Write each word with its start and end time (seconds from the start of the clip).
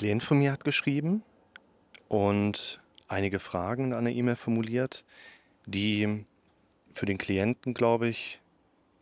Klient 0.00 0.22
von 0.22 0.38
mir 0.38 0.50
hat 0.50 0.64
geschrieben 0.64 1.22
und 2.08 2.80
einige 3.06 3.38
Fragen 3.38 3.88
in 3.88 3.92
einer 3.92 4.08
E-Mail 4.08 4.36
formuliert, 4.36 5.04
die 5.66 6.24
für 6.94 7.04
den 7.04 7.18
Klienten, 7.18 7.74
glaube 7.74 8.08
ich, 8.08 8.40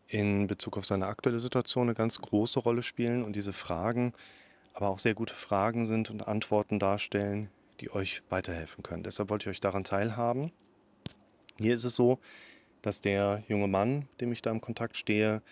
in 0.08 0.48
Bezug 0.48 0.76
auf 0.76 0.84
seine 0.84 1.06
aktuelle 1.06 1.38
Situation 1.38 1.84
eine 1.84 1.94
ganz 1.94 2.20
große 2.20 2.58
Rolle 2.58 2.82
spielen 2.82 3.22
und 3.22 3.36
diese 3.36 3.52
Fragen 3.52 4.12
aber 4.74 4.88
auch 4.88 4.98
sehr 4.98 5.14
gute 5.14 5.34
Fragen 5.34 5.86
sind 5.86 6.10
und 6.10 6.26
Antworten 6.26 6.80
darstellen, 6.80 7.48
die 7.78 7.92
euch 7.92 8.24
weiterhelfen 8.28 8.82
können. 8.82 9.04
Deshalb 9.04 9.30
wollte 9.30 9.44
ich 9.44 9.50
euch 9.50 9.60
daran 9.60 9.84
teilhaben. 9.84 10.50
Hier 11.60 11.74
ist 11.74 11.84
es 11.84 11.94
so, 11.94 12.18
dass 12.82 13.00
der 13.00 13.44
junge 13.46 13.68
Mann, 13.68 14.08
dem 14.20 14.32
ich 14.32 14.42
da 14.42 14.50
im 14.50 14.60
Kontakt 14.60 14.96
stehe, 14.96 15.42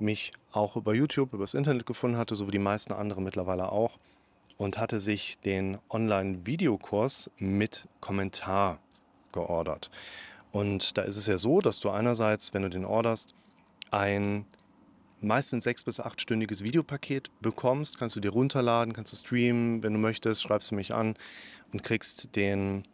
mich 0.00 0.32
auch 0.50 0.74
über 0.74 0.92
YouTube, 0.92 1.34
übers 1.34 1.54
Internet 1.54 1.86
gefunden 1.86 2.16
hatte, 2.16 2.34
so 2.34 2.48
wie 2.48 2.52
die 2.52 2.58
meisten 2.58 2.92
anderen 2.92 3.22
mittlerweile 3.22 3.70
auch, 3.70 4.00
und 4.58 4.76
hatte 4.76 5.00
sich 5.00 5.38
den 5.44 5.78
Online-Videokurs 5.88 7.30
mit 7.38 7.88
Kommentar 8.00 8.80
geordert. 9.32 9.90
Und 10.52 10.98
da 10.98 11.02
ist 11.02 11.16
es 11.16 11.26
ja 11.26 11.38
so, 11.38 11.60
dass 11.60 11.80
du 11.80 11.90
einerseits, 11.90 12.52
wenn 12.52 12.62
du 12.62 12.68
den 12.68 12.84
orderst, 12.84 13.34
ein 13.90 14.44
meistens 15.20 15.64
sechs- 15.64 15.84
bis 15.84 16.00
achtstündiges 16.00 16.62
Videopaket 16.62 17.30
bekommst. 17.40 17.98
Kannst 17.98 18.16
du 18.16 18.20
dir 18.20 18.30
runterladen, 18.30 18.92
kannst 18.92 19.12
du 19.12 19.16
streamen, 19.16 19.82
wenn 19.82 19.92
du 19.92 19.98
möchtest, 19.98 20.42
schreibst 20.42 20.70
du 20.70 20.74
mich 20.74 20.92
an 20.92 21.14
und 21.72 21.82
kriegst 21.82 22.34
den, 22.36 22.84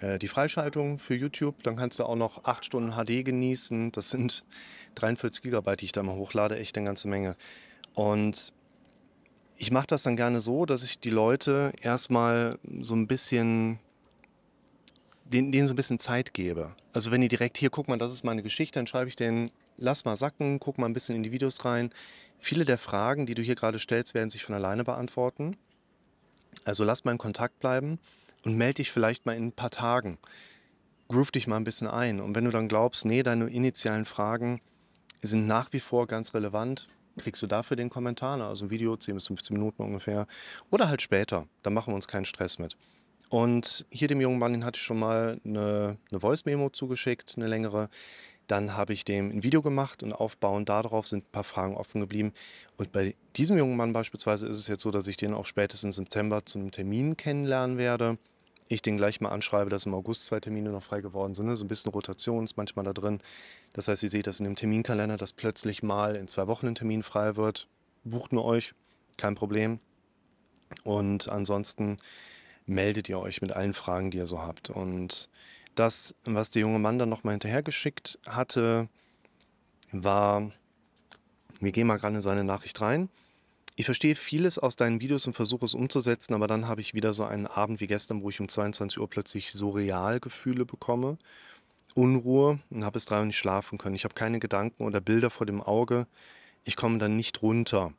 äh, 0.00 0.18
die 0.18 0.28
Freischaltung 0.28 0.98
für 0.98 1.14
YouTube. 1.14 1.62
Dann 1.64 1.76
kannst 1.76 1.98
du 1.98 2.04
auch 2.04 2.16
noch 2.16 2.44
acht 2.44 2.64
Stunden 2.64 2.92
HD 2.92 3.24
genießen. 3.24 3.90
Das 3.92 4.10
sind 4.10 4.44
43 4.94 5.42
Gigabyte, 5.42 5.80
die 5.80 5.86
ich 5.86 5.92
da 5.92 6.02
mal 6.02 6.16
hochlade, 6.16 6.58
echt 6.58 6.76
eine 6.76 6.86
ganze 6.86 7.08
Menge. 7.08 7.36
Und 7.94 8.52
ich 9.56 9.70
mache 9.70 9.86
das 9.86 10.02
dann 10.02 10.16
gerne 10.16 10.40
so, 10.40 10.66
dass 10.66 10.82
ich 10.82 10.98
die 10.98 11.10
Leute 11.10 11.72
erstmal 11.80 12.58
so 12.80 12.94
ein 12.94 13.06
bisschen 13.06 13.78
denen, 15.24 15.52
denen 15.52 15.66
so 15.66 15.72
ein 15.72 15.76
bisschen 15.76 15.98
Zeit 15.98 16.34
gebe. 16.34 16.72
Also 16.92 17.10
wenn 17.10 17.20
die 17.20 17.28
direkt 17.28 17.56
hier, 17.56 17.70
guck 17.70 17.88
mal, 17.88 17.98
das 17.98 18.12
ist 18.12 18.24
meine 18.24 18.42
Geschichte, 18.42 18.78
dann 18.78 18.86
schreibe 18.86 19.08
ich 19.08 19.16
denen, 19.16 19.50
lass 19.76 20.04
mal 20.04 20.16
sacken, 20.16 20.60
guck 20.60 20.78
mal 20.78 20.86
ein 20.86 20.92
bisschen 20.92 21.16
in 21.16 21.22
die 21.22 21.32
Videos 21.32 21.64
rein. 21.64 21.90
Viele 22.38 22.64
der 22.64 22.78
Fragen, 22.78 23.26
die 23.26 23.34
du 23.34 23.42
hier 23.42 23.54
gerade 23.54 23.78
stellst, 23.78 24.14
werden 24.14 24.30
sich 24.30 24.44
von 24.44 24.54
alleine 24.54 24.84
beantworten. 24.84 25.56
Also 26.64 26.84
lass 26.84 27.04
mal 27.04 27.12
in 27.12 27.18
Kontakt 27.18 27.58
bleiben 27.60 27.98
und 28.44 28.56
melde 28.56 28.74
dich 28.74 28.92
vielleicht 28.92 29.26
mal 29.26 29.36
in 29.36 29.46
ein 29.46 29.52
paar 29.52 29.70
Tagen. 29.70 30.18
Groove 31.08 31.32
dich 31.32 31.46
mal 31.46 31.56
ein 31.56 31.64
bisschen 31.64 31.88
ein. 31.88 32.20
Und 32.20 32.34
wenn 32.34 32.44
du 32.44 32.50
dann 32.50 32.68
glaubst, 32.68 33.04
nee, 33.04 33.22
deine 33.22 33.48
initialen 33.48 34.04
Fragen 34.04 34.60
sind 35.22 35.46
nach 35.46 35.72
wie 35.72 35.80
vor 35.80 36.06
ganz 36.06 36.34
relevant, 36.34 36.88
kriegst 37.18 37.42
du 37.42 37.46
dafür 37.46 37.76
den 37.76 37.90
Kommentar, 37.90 38.36
ne? 38.36 38.46
also 38.46 38.66
ein 38.66 38.70
Video, 38.70 38.96
10 38.96 39.14
bis 39.14 39.26
15 39.26 39.54
Minuten 39.54 39.82
ungefähr. 39.82 40.26
Oder 40.70 40.88
halt 40.88 41.02
später, 41.02 41.46
da 41.62 41.70
machen 41.70 41.92
wir 41.92 41.96
uns 41.96 42.08
keinen 42.08 42.24
Stress 42.24 42.58
mit. 42.58 42.76
Und 43.30 43.86
hier 43.90 44.08
dem 44.08 44.20
jungen 44.20 44.38
Mann, 44.38 44.52
den 44.52 44.64
hatte 44.64 44.76
ich 44.76 44.82
schon 44.82 44.98
mal 44.98 45.40
eine, 45.44 45.96
eine 46.10 46.20
Voice-Memo 46.20 46.70
zugeschickt, 46.70 47.34
eine 47.36 47.46
längere. 47.46 47.88
Dann 48.46 48.76
habe 48.76 48.92
ich 48.92 49.04
dem 49.04 49.30
ein 49.30 49.42
Video 49.42 49.62
gemacht 49.62 50.02
und 50.02 50.12
aufbauend 50.12 50.68
darauf 50.68 51.06
sind 51.06 51.24
ein 51.24 51.32
paar 51.32 51.44
Fragen 51.44 51.76
offen 51.76 52.00
geblieben. 52.00 52.32
Und 52.76 52.92
bei 52.92 53.16
diesem 53.36 53.56
jungen 53.56 53.76
Mann 53.76 53.92
beispielsweise 53.92 54.46
ist 54.46 54.58
es 54.58 54.66
jetzt 54.66 54.82
so, 54.82 54.90
dass 54.90 55.06
ich 55.08 55.16
den 55.16 55.34
auch 55.34 55.46
spätestens 55.46 55.98
im 55.98 56.04
September 56.04 56.44
zum 56.44 56.70
Termin 56.70 57.16
kennenlernen 57.16 57.78
werde. 57.78 58.18
Ich 58.68 58.82
den 58.82 58.96
gleich 58.96 59.20
mal 59.20 59.28
anschreibe, 59.28 59.70
dass 59.70 59.86
im 59.86 59.94
August 59.94 60.26
zwei 60.26 60.40
Termine 60.40 60.70
noch 60.70 60.82
frei 60.82 61.00
geworden 61.00 61.34
sind. 61.34 61.46
Ne? 61.46 61.56
So 61.56 61.64
ein 61.64 61.68
bisschen 61.68 61.92
Rotation 61.92 62.44
ist 62.44 62.56
manchmal 62.56 62.84
da 62.84 62.92
drin. 62.92 63.20
Das 63.74 63.88
heißt, 63.88 64.02
ihr 64.02 64.08
seht 64.08 64.26
das 64.26 64.40
in 64.40 64.44
dem 64.44 64.56
Terminkalender, 64.56 65.16
dass 65.16 65.32
plötzlich 65.32 65.82
mal 65.82 66.16
in 66.16 66.28
zwei 66.28 66.46
Wochen 66.46 66.68
ein 66.68 66.74
Termin 66.74 67.02
frei 67.02 67.36
wird. 67.36 67.68
Bucht 68.04 68.32
nur 68.32 68.44
euch, 68.44 68.74
kein 69.16 69.34
Problem. 69.34 69.80
Und 70.82 71.28
ansonsten 71.28 71.98
meldet 72.66 73.08
ihr 73.08 73.18
euch 73.18 73.42
mit 73.42 73.52
allen 73.52 73.74
Fragen, 73.74 74.10
die 74.10 74.18
ihr 74.18 74.26
so 74.26 74.40
habt. 74.40 74.70
Und 74.70 75.28
das, 75.74 76.14
was 76.24 76.50
der 76.50 76.62
junge 76.62 76.78
Mann 76.78 76.98
dann 76.98 77.08
nochmal 77.08 77.34
hinterhergeschickt 77.34 78.18
hatte, 78.26 78.88
war, 79.92 80.52
wir 81.60 81.72
gehen 81.72 81.86
mal 81.86 81.98
gerade 81.98 82.16
in 82.16 82.20
seine 82.20 82.44
Nachricht 82.44 82.80
rein. 82.80 83.08
Ich 83.76 83.86
verstehe 83.86 84.14
vieles 84.14 84.58
aus 84.58 84.76
deinen 84.76 85.00
Videos 85.00 85.26
und 85.26 85.32
versuche 85.32 85.64
es 85.64 85.74
umzusetzen, 85.74 86.34
aber 86.34 86.46
dann 86.46 86.68
habe 86.68 86.80
ich 86.80 86.94
wieder 86.94 87.12
so 87.12 87.24
einen 87.24 87.48
Abend 87.48 87.80
wie 87.80 87.88
gestern, 87.88 88.22
wo 88.22 88.30
ich 88.30 88.40
um 88.40 88.48
22 88.48 89.00
Uhr 89.00 89.10
plötzlich 89.10 89.50
surreal 89.50 90.20
Gefühle 90.20 90.64
bekomme. 90.64 91.18
Unruhe 91.94 92.60
und 92.70 92.84
habe 92.84 92.94
bis 92.94 93.04
drei 93.04 93.20
Uhr 93.20 93.26
nicht 93.26 93.38
schlafen 93.38 93.78
können. 93.78 93.94
Ich 93.94 94.04
habe 94.04 94.14
keine 94.14 94.38
Gedanken 94.38 94.84
oder 94.84 95.00
Bilder 95.00 95.30
vor 95.30 95.46
dem 95.46 95.60
Auge. 95.60 96.06
Ich 96.64 96.76
komme 96.76 96.98
dann 96.98 97.16
nicht 97.16 97.42
runter. 97.42 97.92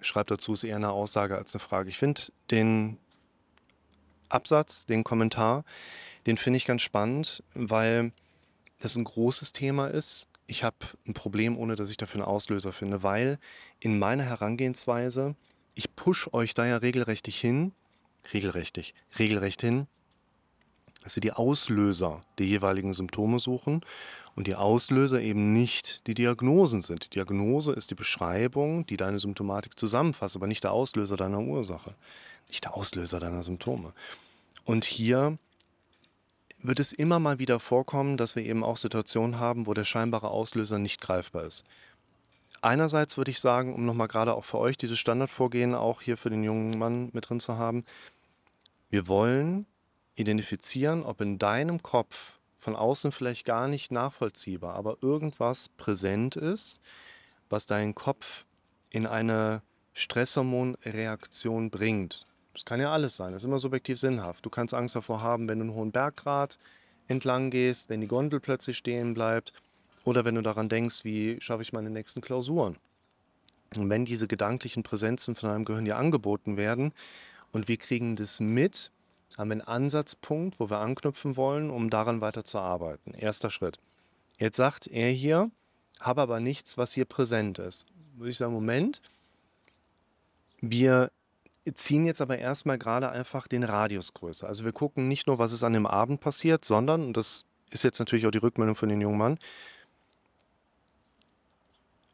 Schreibt 0.00 0.30
dazu, 0.30 0.52
ist 0.52 0.64
eher 0.64 0.76
eine 0.76 0.90
Aussage 0.90 1.36
als 1.36 1.54
eine 1.54 1.60
Frage. 1.60 1.90
Ich 1.90 1.98
finde 1.98 2.22
den 2.50 2.98
Absatz, 4.28 4.86
den 4.86 5.04
Kommentar, 5.04 5.64
den 6.26 6.36
finde 6.36 6.56
ich 6.58 6.66
ganz 6.66 6.82
spannend, 6.82 7.42
weil 7.54 8.12
das 8.80 8.96
ein 8.96 9.04
großes 9.04 9.52
Thema 9.52 9.86
ist. 9.86 10.28
Ich 10.46 10.62
habe 10.62 10.76
ein 11.06 11.14
Problem, 11.14 11.58
ohne 11.58 11.74
dass 11.74 11.90
ich 11.90 11.96
dafür 11.96 12.22
einen 12.22 12.30
Auslöser 12.30 12.72
finde, 12.72 13.02
weil 13.02 13.38
in 13.80 13.98
meiner 13.98 14.22
Herangehensweise, 14.22 15.34
ich 15.74 15.94
push 15.96 16.28
euch 16.32 16.54
da 16.54 16.66
ja 16.66 16.76
regelrechtig 16.76 17.38
hin, 17.38 17.72
regelrechtig, 18.32 18.94
regelrecht 19.18 19.60
hin, 19.60 19.86
dass 21.02 21.16
wir 21.16 21.20
die 21.20 21.32
Auslöser 21.32 22.20
der 22.38 22.46
jeweiligen 22.46 22.92
Symptome 22.92 23.38
suchen 23.38 23.82
und 24.34 24.46
die 24.46 24.54
Auslöser 24.54 25.20
eben 25.20 25.52
nicht 25.52 26.06
die 26.06 26.14
Diagnosen 26.14 26.80
sind. 26.80 27.04
Die 27.06 27.10
Diagnose 27.10 27.72
ist 27.72 27.90
die 27.90 27.94
Beschreibung, 27.94 28.86
die 28.86 28.96
deine 28.96 29.18
Symptomatik 29.18 29.78
zusammenfasst, 29.78 30.36
aber 30.36 30.46
nicht 30.46 30.64
der 30.64 30.72
Auslöser 30.72 31.16
deiner 31.16 31.40
Ursache, 31.40 31.94
nicht 32.48 32.64
der 32.64 32.74
Auslöser 32.74 33.18
deiner 33.18 33.42
Symptome. 33.42 33.92
Und 34.64 34.84
hier 34.84 35.38
wird 36.66 36.80
es 36.80 36.92
immer 36.92 37.18
mal 37.18 37.38
wieder 37.38 37.60
vorkommen, 37.60 38.16
dass 38.16 38.36
wir 38.36 38.44
eben 38.44 38.64
auch 38.64 38.76
Situationen 38.76 39.38
haben, 39.38 39.66
wo 39.66 39.74
der 39.74 39.84
scheinbare 39.84 40.30
Auslöser 40.30 40.78
nicht 40.78 41.00
greifbar 41.00 41.44
ist. 41.44 41.64
Einerseits 42.62 43.16
würde 43.16 43.30
ich 43.30 43.40
sagen, 43.40 43.74
um 43.74 43.84
nochmal 43.84 44.08
gerade 44.08 44.34
auch 44.34 44.44
für 44.44 44.58
euch 44.58 44.76
dieses 44.76 44.98
Standardvorgehen 44.98 45.74
auch 45.74 46.00
hier 46.00 46.16
für 46.16 46.30
den 46.30 46.42
jungen 46.42 46.78
Mann 46.78 47.10
mit 47.12 47.28
drin 47.28 47.40
zu 47.40 47.58
haben, 47.58 47.84
wir 48.88 49.08
wollen 49.08 49.66
identifizieren, 50.14 51.02
ob 51.02 51.20
in 51.20 51.38
deinem 51.38 51.82
Kopf 51.82 52.38
von 52.58 52.74
außen 52.74 53.12
vielleicht 53.12 53.44
gar 53.44 53.68
nicht 53.68 53.92
nachvollziehbar, 53.92 54.74
aber 54.74 54.98
irgendwas 55.02 55.68
präsent 55.68 56.34
ist, 56.36 56.80
was 57.48 57.66
deinen 57.66 57.94
Kopf 57.94 58.44
in 58.90 59.06
eine 59.06 59.62
Stresshormonreaktion 59.92 61.70
bringt. 61.70 62.26
Das 62.56 62.64
kann 62.64 62.80
ja 62.80 62.90
alles 62.90 63.16
sein, 63.16 63.32
das 63.32 63.42
ist 63.42 63.46
immer 63.46 63.58
subjektiv 63.58 63.98
sinnhaft. 63.98 64.46
Du 64.46 64.48
kannst 64.48 64.72
Angst 64.72 64.96
davor 64.96 65.20
haben, 65.20 65.46
wenn 65.46 65.58
du 65.58 65.64
einen 65.64 65.74
hohen 65.74 65.92
Berggrad 65.92 66.56
entlang 67.06 67.50
gehst, 67.50 67.90
wenn 67.90 68.00
die 68.00 68.06
Gondel 68.06 68.40
plötzlich 68.40 68.78
stehen 68.78 69.12
bleibt 69.12 69.52
oder 70.06 70.24
wenn 70.24 70.36
du 70.36 70.40
daran 70.40 70.70
denkst, 70.70 71.04
wie 71.04 71.38
schaffe 71.38 71.60
ich 71.60 71.74
meine 71.74 71.90
nächsten 71.90 72.22
Klausuren. 72.22 72.78
Und 73.76 73.90
wenn 73.90 74.06
diese 74.06 74.26
gedanklichen 74.26 74.82
Präsenzen 74.82 75.34
von 75.34 75.50
deinem 75.50 75.66
Gehirn 75.66 75.84
dir 75.84 75.98
angeboten 75.98 76.56
werden 76.56 76.94
und 77.52 77.68
wir 77.68 77.76
kriegen 77.76 78.16
das 78.16 78.40
mit, 78.40 78.90
haben 79.36 79.50
wir 79.50 79.52
einen 79.52 79.60
Ansatzpunkt, 79.60 80.58
wo 80.58 80.70
wir 80.70 80.78
anknüpfen 80.78 81.36
wollen, 81.36 81.68
um 81.68 81.90
daran 81.90 82.22
weiterzuarbeiten. 82.22 83.12
Erster 83.12 83.50
Schritt. 83.50 83.78
Jetzt 84.38 84.56
sagt 84.56 84.86
er 84.86 85.10
hier, 85.10 85.50
habe 86.00 86.22
aber 86.22 86.40
nichts, 86.40 86.78
was 86.78 86.94
hier 86.94 87.04
präsent 87.04 87.58
ist. 87.58 87.84
Würde 88.14 88.30
ich 88.30 88.38
sagen, 88.38 88.54
Moment, 88.54 89.02
wir 90.62 91.10
ziehen 91.74 92.06
jetzt 92.06 92.20
aber 92.20 92.38
erstmal 92.38 92.78
gerade 92.78 93.10
einfach 93.10 93.48
den 93.48 93.64
Radius 93.64 94.14
größer. 94.14 94.46
Also 94.46 94.64
wir 94.64 94.72
gucken 94.72 95.08
nicht 95.08 95.26
nur, 95.26 95.38
was 95.38 95.52
ist 95.52 95.62
an 95.62 95.72
dem 95.72 95.86
Abend 95.86 96.20
passiert, 96.20 96.64
sondern, 96.64 97.04
und 97.04 97.16
das 97.16 97.44
ist 97.70 97.84
jetzt 97.84 97.98
natürlich 97.98 98.26
auch 98.26 98.30
die 98.30 98.38
Rückmeldung 98.38 98.76
von 98.76 98.88
den 98.88 99.00
jungen 99.00 99.18
Mann, 99.18 99.38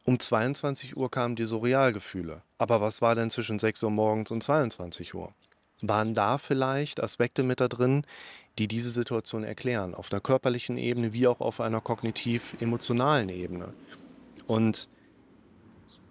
um 0.05 0.19
22 0.19 0.97
Uhr 0.97 1.09
kamen 1.09 1.35
die 1.35 1.45
Surrealgefühle. 1.45 2.41
Aber 2.57 2.81
was 2.81 3.01
war 3.01 3.15
denn 3.15 3.29
zwischen 3.29 3.59
6 3.59 3.83
Uhr 3.83 3.91
morgens 3.91 4.31
und 4.31 4.43
22 4.43 5.13
Uhr? 5.13 5.33
Waren 5.81 6.13
da 6.13 6.37
vielleicht 6.37 7.01
Aspekte 7.01 7.43
mit 7.43 7.59
da 7.59 7.67
drin, 7.67 8.05
die 8.57 8.67
diese 8.67 8.91
Situation 8.91 9.43
erklären, 9.43 9.95
auf 9.95 10.11
einer 10.11 10.21
körperlichen 10.21 10.77
Ebene 10.77 11.13
wie 11.13 11.27
auch 11.27 11.41
auf 11.41 11.61
einer 11.61 11.81
kognitiv-emotionalen 11.81 13.29
Ebene? 13.29 13.73
Und 14.45 14.89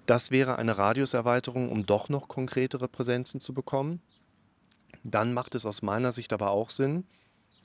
das 0.07 0.31
wäre 0.31 0.57
eine 0.57 0.79
Radiuserweiterung, 0.79 1.71
um 1.71 1.87
doch 1.87 2.09
noch 2.09 2.29
konkretere 2.29 2.89
Präsenzen 2.89 3.41
zu 3.41 3.55
bekommen. 3.55 4.01
Dann 5.05 5.33
macht 5.33 5.55
es 5.55 5.67
aus 5.67 5.83
meiner 5.83 6.13
Sicht 6.13 6.33
aber 6.33 6.51
auch 6.51 6.71
Sinn, 6.71 7.05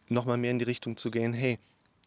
nochmal 0.10 0.38
mehr 0.38 0.52
in 0.52 0.60
die 0.60 0.66
Richtung 0.66 0.98
zu 0.98 1.12
gehen, 1.12 1.34
hey, 1.34 1.60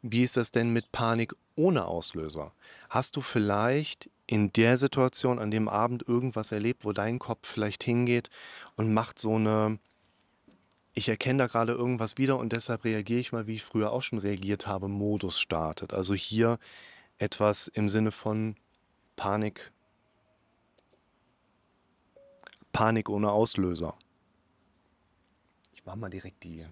wie 0.03 0.23
ist 0.23 0.37
das 0.37 0.50
denn 0.50 0.71
mit 0.71 0.93
Panik 0.93 1.35
ohne 1.56 1.85
Auslöser? 1.85 2.53
Hast 2.88 3.17
du 3.17 3.21
vielleicht 3.21 4.09
in 4.27 4.53
der 4.53 4.77
Situation 4.77 5.38
an 5.38 5.50
dem 5.50 5.69
Abend 5.69 6.09
irgendwas 6.09 6.53
erlebt, 6.53 6.85
wo 6.85 6.93
dein 6.93 7.19
Kopf 7.19 7.49
vielleicht 7.49 7.83
hingeht 7.83 8.31
und 8.76 8.94
macht 8.94 9.19
so 9.19 9.35
eine, 9.35 9.79
ich 10.94 11.09
erkenne 11.09 11.41
da 11.41 11.47
gerade 11.49 11.73
irgendwas 11.73 12.17
wieder 12.17 12.38
und 12.38 12.53
deshalb 12.53 12.85
reagiere 12.85 13.21
ich 13.21 13.33
mal, 13.33 13.47
wie 13.47 13.56
ich 13.56 13.65
früher 13.65 13.93
auch 13.93 14.03
schon 14.03 14.19
reagiert 14.19 14.67
habe, 14.67 14.88
Modus 14.88 15.38
startet. 15.38 15.93
Also 15.93 16.15
hier 16.15 16.59
etwas 17.19 17.69
im 17.69 17.88
Sinne 17.88 18.12
von 18.12 18.56
Panik 19.17 19.73
Panik 22.73 23.09
ohne 23.09 23.31
Auslöser. 23.31 23.97
Ich 25.73 25.85
mache 25.85 25.99
mal 25.99 26.11
direkt 26.11 26.45
die, 26.45 26.67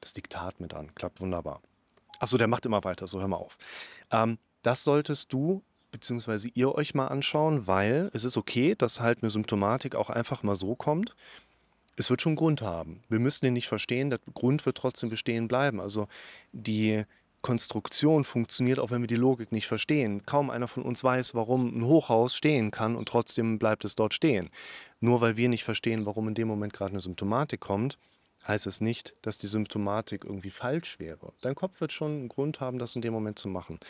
das 0.00 0.12
Diktat 0.12 0.60
mit 0.60 0.74
an. 0.74 0.94
Klappt 0.94 1.20
wunderbar. 1.20 1.60
Achso, 2.18 2.36
der 2.36 2.48
macht 2.48 2.66
immer 2.66 2.84
weiter, 2.84 3.06
so 3.06 3.20
hör 3.20 3.28
mal 3.28 3.36
auf. 3.36 3.58
Ähm, 4.10 4.38
das 4.62 4.84
solltest 4.84 5.32
du 5.32 5.62
bzw. 5.90 6.50
ihr 6.54 6.74
euch 6.74 6.94
mal 6.94 7.08
anschauen, 7.08 7.66
weil 7.66 8.10
es 8.12 8.24
ist 8.24 8.36
okay, 8.36 8.74
dass 8.74 9.00
halt 9.00 9.22
eine 9.22 9.30
Symptomatik 9.30 9.94
auch 9.94 10.10
einfach 10.10 10.42
mal 10.42 10.56
so 10.56 10.74
kommt. 10.74 11.14
Es 11.96 12.10
wird 12.10 12.20
schon 12.20 12.36
Grund 12.36 12.62
haben. 12.62 13.02
Wir 13.08 13.18
müssen 13.18 13.46
ihn 13.46 13.54
nicht 13.54 13.68
verstehen, 13.68 14.10
der 14.10 14.20
Grund 14.34 14.66
wird 14.66 14.76
trotzdem 14.76 15.08
bestehen 15.08 15.48
bleiben. 15.48 15.80
Also 15.80 16.08
die 16.52 17.04
Konstruktion 17.42 18.24
funktioniert, 18.24 18.78
auch 18.78 18.90
wenn 18.90 19.02
wir 19.02 19.06
die 19.06 19.14
Logik 19.14 19.52
nicht 19.52 19.68
verstehen. 19.68 20.24
Kaum 20.26 20.50
einer 20.50 20.68
von 20.68 20.82
uns 20.82 21.04
weiß, 21.04 21.34
warum 21.34 21.78
ein 21.78 21.84
Hochhaus 21.84 22.34
stehen 22.34 22.70
kann 22.70 22.96
und 22.96 23.08
trotzdem 23.08 23.58
bleibt 23.58 23.84
es 23.84 23.94
dort 23.94 24.14
stehen. 24.14 24.50
Nur 25.00 25.20
weil 25.20 25.36
wir 25.36 25.48
nicht 25.48 25.64
verstehen, 25.64 26.06
warum 26.06 26.28
in 26.28 26.34
dem 26.34 26.48
Moment 26.48 26.72
gerade 26.72 26.92
eine 26.92 27.00
Symptomatik 27.00 27.60
kommt, 27.60 27.98
heißt 28.46 28.66
es 28.66 28.80
nicht, 28.80 29.14
dass 29.22 29.38
die 29.38 29.46
Symptomatik 29.46 30.24
irgendwie 30.24 30.50
falsch 30.50 30.98
wäre. 30.98 31.32
Dein 31.40 31.54
Kopf 31.54 31.80
wird 31.80 31.92
schon 31.92 32.12
einen 32.12 32.28
Grund 32.28 32.60
haben, 32.60 32.78
das 32.78 32.96
in 32.96 33.02
dem 33.02 33.12
Moment 33.12 33.38
zu 33.38 33.48
machen. 33.48 33.80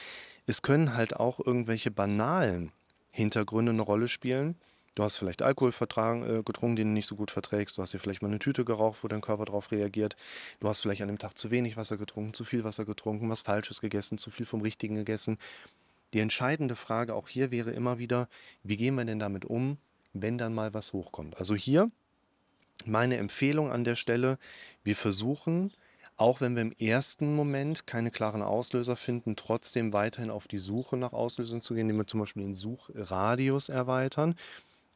Es 0.46 0.62
können 0.62 0.94
halt 0.94 1.16
auch 1.16 1.40
irgendwelche 1.44 1.90
banalen 1.90 2.72
Hintergründe 3.10 3.72
eine 3.72 3.82
Rolle 3.82 4.08
spielen. 4.08 4.56
Du 4.96 5.04
hast 5.04 5.18
vielleicht 5.18 5.42
Alkohol 5.42 5.72
vertragen, 5.72 6.22
äh, 6.24 6.42
getrunken, 6.42 6.76
den 6.76 6.88
du 6.88 6.94
nicht 6.94 7.06
so 7.06 7.16
gut 7.16 7.30
verträgst. 7.30 7.76
Du 7.76 7.82
hast 7.82 7.92
dir 7.92 7.98
vielleicht 7.98 8.22
mal 8.22 8.28
eine 8.28 8.38
Tüte 8.38 8.64
geraucht, 8.64 9.04
wo 9.04 9.08
dein 9.08 9.20
Körper 9.20 9.44
darauf 9.44 9.70
reagiert. 9.70 10.16
Du 10.58 10.68
hast 10.68 10.80
vielleicht 10.80 11.02
an 11.02 11.08
dem 11.08 11.18
Tag 11.18 11.36
zu 11.36 11.50
wenig 11.50 11.76
Wasser 11.76 11.98
getrunken, 11.98 12.32
zu 12.32 12.44
viel 12.44 12.64
Wasser 12.64 12.86
getrunken, 12.86 13.28
was 13.28 13.42
Falsches 13.42 13.82
gegessen, 13.82 14.16
zu 14.16 14.30
viel 14.30 14.46
vom 14.46 14.62
Richtigen 14.62 14.96
gegessen. 14.96 15.38
Die 16.14 16.20
entscheidende 16.20 16.76
Frage 16.76 17.14
auch 17.14 17.28
hier 17.28 17.50
wäre 17.50 17.72
immer 17.72 17.98
wieder, 17.98 18.28
wie 18.62 18.78
gehen 18.78 18.94
wir 18.94 19.04
denn 19.04 19.18
damit 19.18 19.44
um, 19.44 19.76
wenn 20.14 20.38
dann 20.38 20.54
mal 20.54 20.72
was 20.72 20.94
hochkommt? 20.94 21.36
Also 21.36 21.54
hier 21.54 21.90
meine 22.86 23.18
Empfehlung 23.18 23.70
an 23.70 23.84
der 23.84 23.96
Stelle, 23.96 24.38
wir 24.82 24.96
versuchen, 24.96 25.72
auch 26.16 26.40
wenn 26.40 26.54
wir 26.54 26.62
im 26.62 26.72
ersten 26.72 27.34
Moment 27.34 27.86
keine 27.86 28.10
klaren 28.10 28.40
Auslöser 28.40 28.96
finden, 28.96 29.36
trotzdem 29.36 29.92
weiterhin 29.92 30.30
auf 30.30 30.48
die 30.48 30.58
Suche 30.58 30.96
nach 30.96 31.12
Auslösern 31.12 31.60
zu 31.60 31.74
gehen, 31.74 31.82
indem 31.82 31.98
wir 31.98 32.06
zum 32.06 32.20
Beispiel 32.20 32.42
den 32.42 32.54
Suchradius 32.54 33.68
erweitern, 33.68 34.34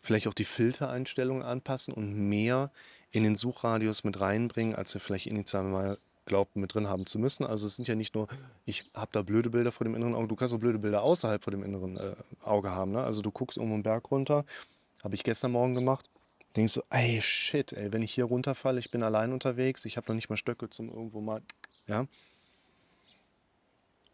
vielleicht 0.01 0.29
auch 0.29 0.35
die 0.35 0.45
Filtereinstellungen 0.45 1.43
anpassen 1.43 1.95
und 1.95 2.15
mehr 2.15 2.71
in 3.13 3.23
den 3.25 3.35
Suchradius 3.35 4.05
mit 4.05 4.21
reinbringen, 4.21 4.75
als 4.75 4.95
wir 4.95 5.01
vielleicht 5.01 5.27
initial 5.27 5.65
mal 5.65 5.99
glaubten, 6.27 6.61
mit 6.61 6.75
drin 6.75 6.89
haben 6.89 7.07
zu 7.07 7.19
müssen. 7.19 7.45
Also 7.45 7.67
es 7.67 7.75
sind 7.75 7.89
ja 7.89 7.95
nicht 7.95 8.15
nur, 8.15 8.29
ich 8.65 8.85
habe 8.95 9.11
da 9.13 9.23
blöde 9.23 9.51
Bilder 9.51 9.73
vor 9.73 9.85
dem 9.85 9.95
inneren 9.95 10.15
Auge, 10.15 10.29
du 10.29 10.37
kannst 10.37 10.55
auch 10.55 10.59
blöde 10.59 10.79
Bilder 10.79 11.03
außerhalb 11.03 11.43
vor 11.43 11.51
dem 11.51 11.65
inneren 11.65 11.97
äh, 11.97 12.15
Auge 12.45 12.71
haben. 12.71 12.93
Ne? 12.93 13.03
Also 13.03 13.21
du 13.21 13.31
guckst 13.31 13.57
irgendwo 13.57 13.75
einen 13.75 13.83
Berg 13.83 14.11
runter, 14.11 14.45
habe 15.03 15.15
ich 15.15 15.25
gestern 15.25 15.53
Morgen 15.53 15.75
gemacht, 15.75 16.09
denkst 16.57 16.75
du, 16.75 16.83
ey, 16.91 17.21
shit, 17.21 17.73
ey, 17.73 17.93
wenn 17.93 18.03
ich 18.03 18.15
hier 18.15 18.25
runterfalle, 18.25 18.79
ich 18.79 18.91
bin 18.91 19.03
allein 19.03 19.33
unterwegs, 19.33 19.85
ich 19.85 19.97
habe 19.97 20.07
noch 20.09 20.15
nicht 20.15 20.31
mal 20.31 20.37
Stöcke 20.37 20.71
zum 20.71 20.89
irgendwo 20.89 21.21
mal, 21.21 21.43
ja. 21.87 22.07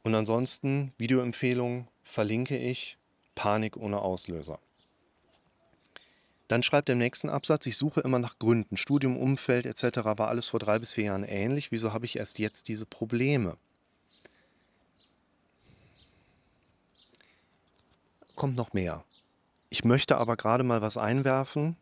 Und 0.03 0.15
ansonsten, 0.15 0.93
Videoempfehlung 0.99 1.89
verlinke 2.05 2.57
ich, 2.57 2.97
Panik 3.35 3.77
ohne 3.77 4.01
Auslöser. 4.01 4.61
Dann 6.49 6.63
schreibt 6.63 6.89
er 6.89 6.93
im 6.93 6.99
nächsten 6.99 7.29
Absatz, 7.29 7.67
ich 7.67 7.77
suche 7.77 8.01
immer 8.01 8.19
nach 8.19 8.39
Gründen. 8.39 8.77
Studium, 8.77 9.17
Umfeld 9.17 9.67
etc. 9.67 9.99
war 10.05 10.29
alles 10.29 10.49
vor 10.49 10.61
drei 10.61 10.79
bis 10.79 10.95
vier 10.95 11.05
Jahren 11.05 11.25
ähnlich. 11.25 11.73
Wieso 11.73 11.93
habe 11.93 12.05
ich 12.05 12.19
erst 12.19 12.39
jetzt 12.39 12.69
diese 12.69 12.87
Probleme? 12.87 13.57
Kommt 18.37 18.55
noch 18.55 18.73
mehr. 18.73 19.05
Ich 19.71 19.85
möchte 19.85 20.19
aber 20.19 20.37
gerade 20.37 20.63
mal 20.63 20.83
was 20.83 20.97
einwerfen, 20.97 21.77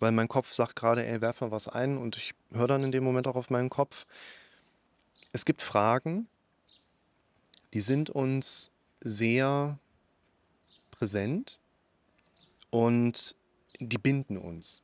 weil 0.00 0.12
mein 0.12 0.28
Kopf 0.28 0.52
sagt 0.52 0.76
gerade, 0.76 1.06
ey, 1.06 1.20
werf 1.20 1.40
mal 1.40 1.50
was 1.50 1.68
ein 1.68 1.96
und 1.96 2.16
ich 2.16 2.34
höre 2.52 2.66
dann 2.66 2.84
in 2.84 2.92
dem 2.92 3.04
Moment 3.04 3.26
auch 3.26 3.36
auf 3.36 3.50
meinen 3.50 3.70
Kopf. 3.70 4.04
Es 5.32 5.46
gibt 5.46 5.62
Fragen, 5.62 6.28
die 7.72 7.80
sind 7.80 8.10
uns 8.10 8.70
sehr 9.00 9.78
präsent 10.90 11.58
und 12.70 13.34
die 13.88 13.98
binden 13.98 14.38
uns. 14.38 14.82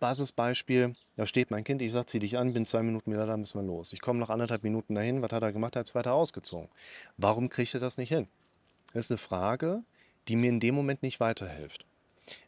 Basisbeispiel, 0.00 0.92
da 1.16 1.24
steht 1.24 1.50
mein 1.50 1.64
Kind, 1.64 1.80
ich 1.80 1.92
sage, 1.92 2.06
zieh 2.06 2.18
dich 2.18 2.36
an, 2.36 2.52
bin 2.52 2.66
zwei 2.66 2.82
Minuten 2.82 3.10
wieder 3.10 3.26
da, 3.26 3.36
müssen 3.36 3.58
wir 3.58 3.66
los. 3.66 3.92
Ich 3.92 4.00
komme 4.02 4.18
nach 4.18 4.28
anderthalb 4.28 4.64
Minuten 4.64 4.94
dahin, 4.94 5.22
was 5.22 5.32
hat 5.32 5.42
er 5.42 5.52
gemacht? 5.52 5.76
Er 5.76 5.80
hat 5.80 5.88
es 5.88 5.94
weiter 5.94 6.12
ausgezogen. 6.12 6.68
Warum 7.16 7.48
kriegt 7.48 7.72
er 7.72 7.80
das 7.80 7.96
nicht 7.96 8.10
hin? 8.10 8.28
Das 8.92 9.06
ist 9.06 9.12
eine 9.12 9.18
Frage, 9.18 9.82
die 10.28 10.36
mir 10.36 10.50
in 10.50 10.60
dem 10.60 10.74
Moment 10.74 11.02
nicht 11.02 11.20
weiterhilft. 11.20 11.86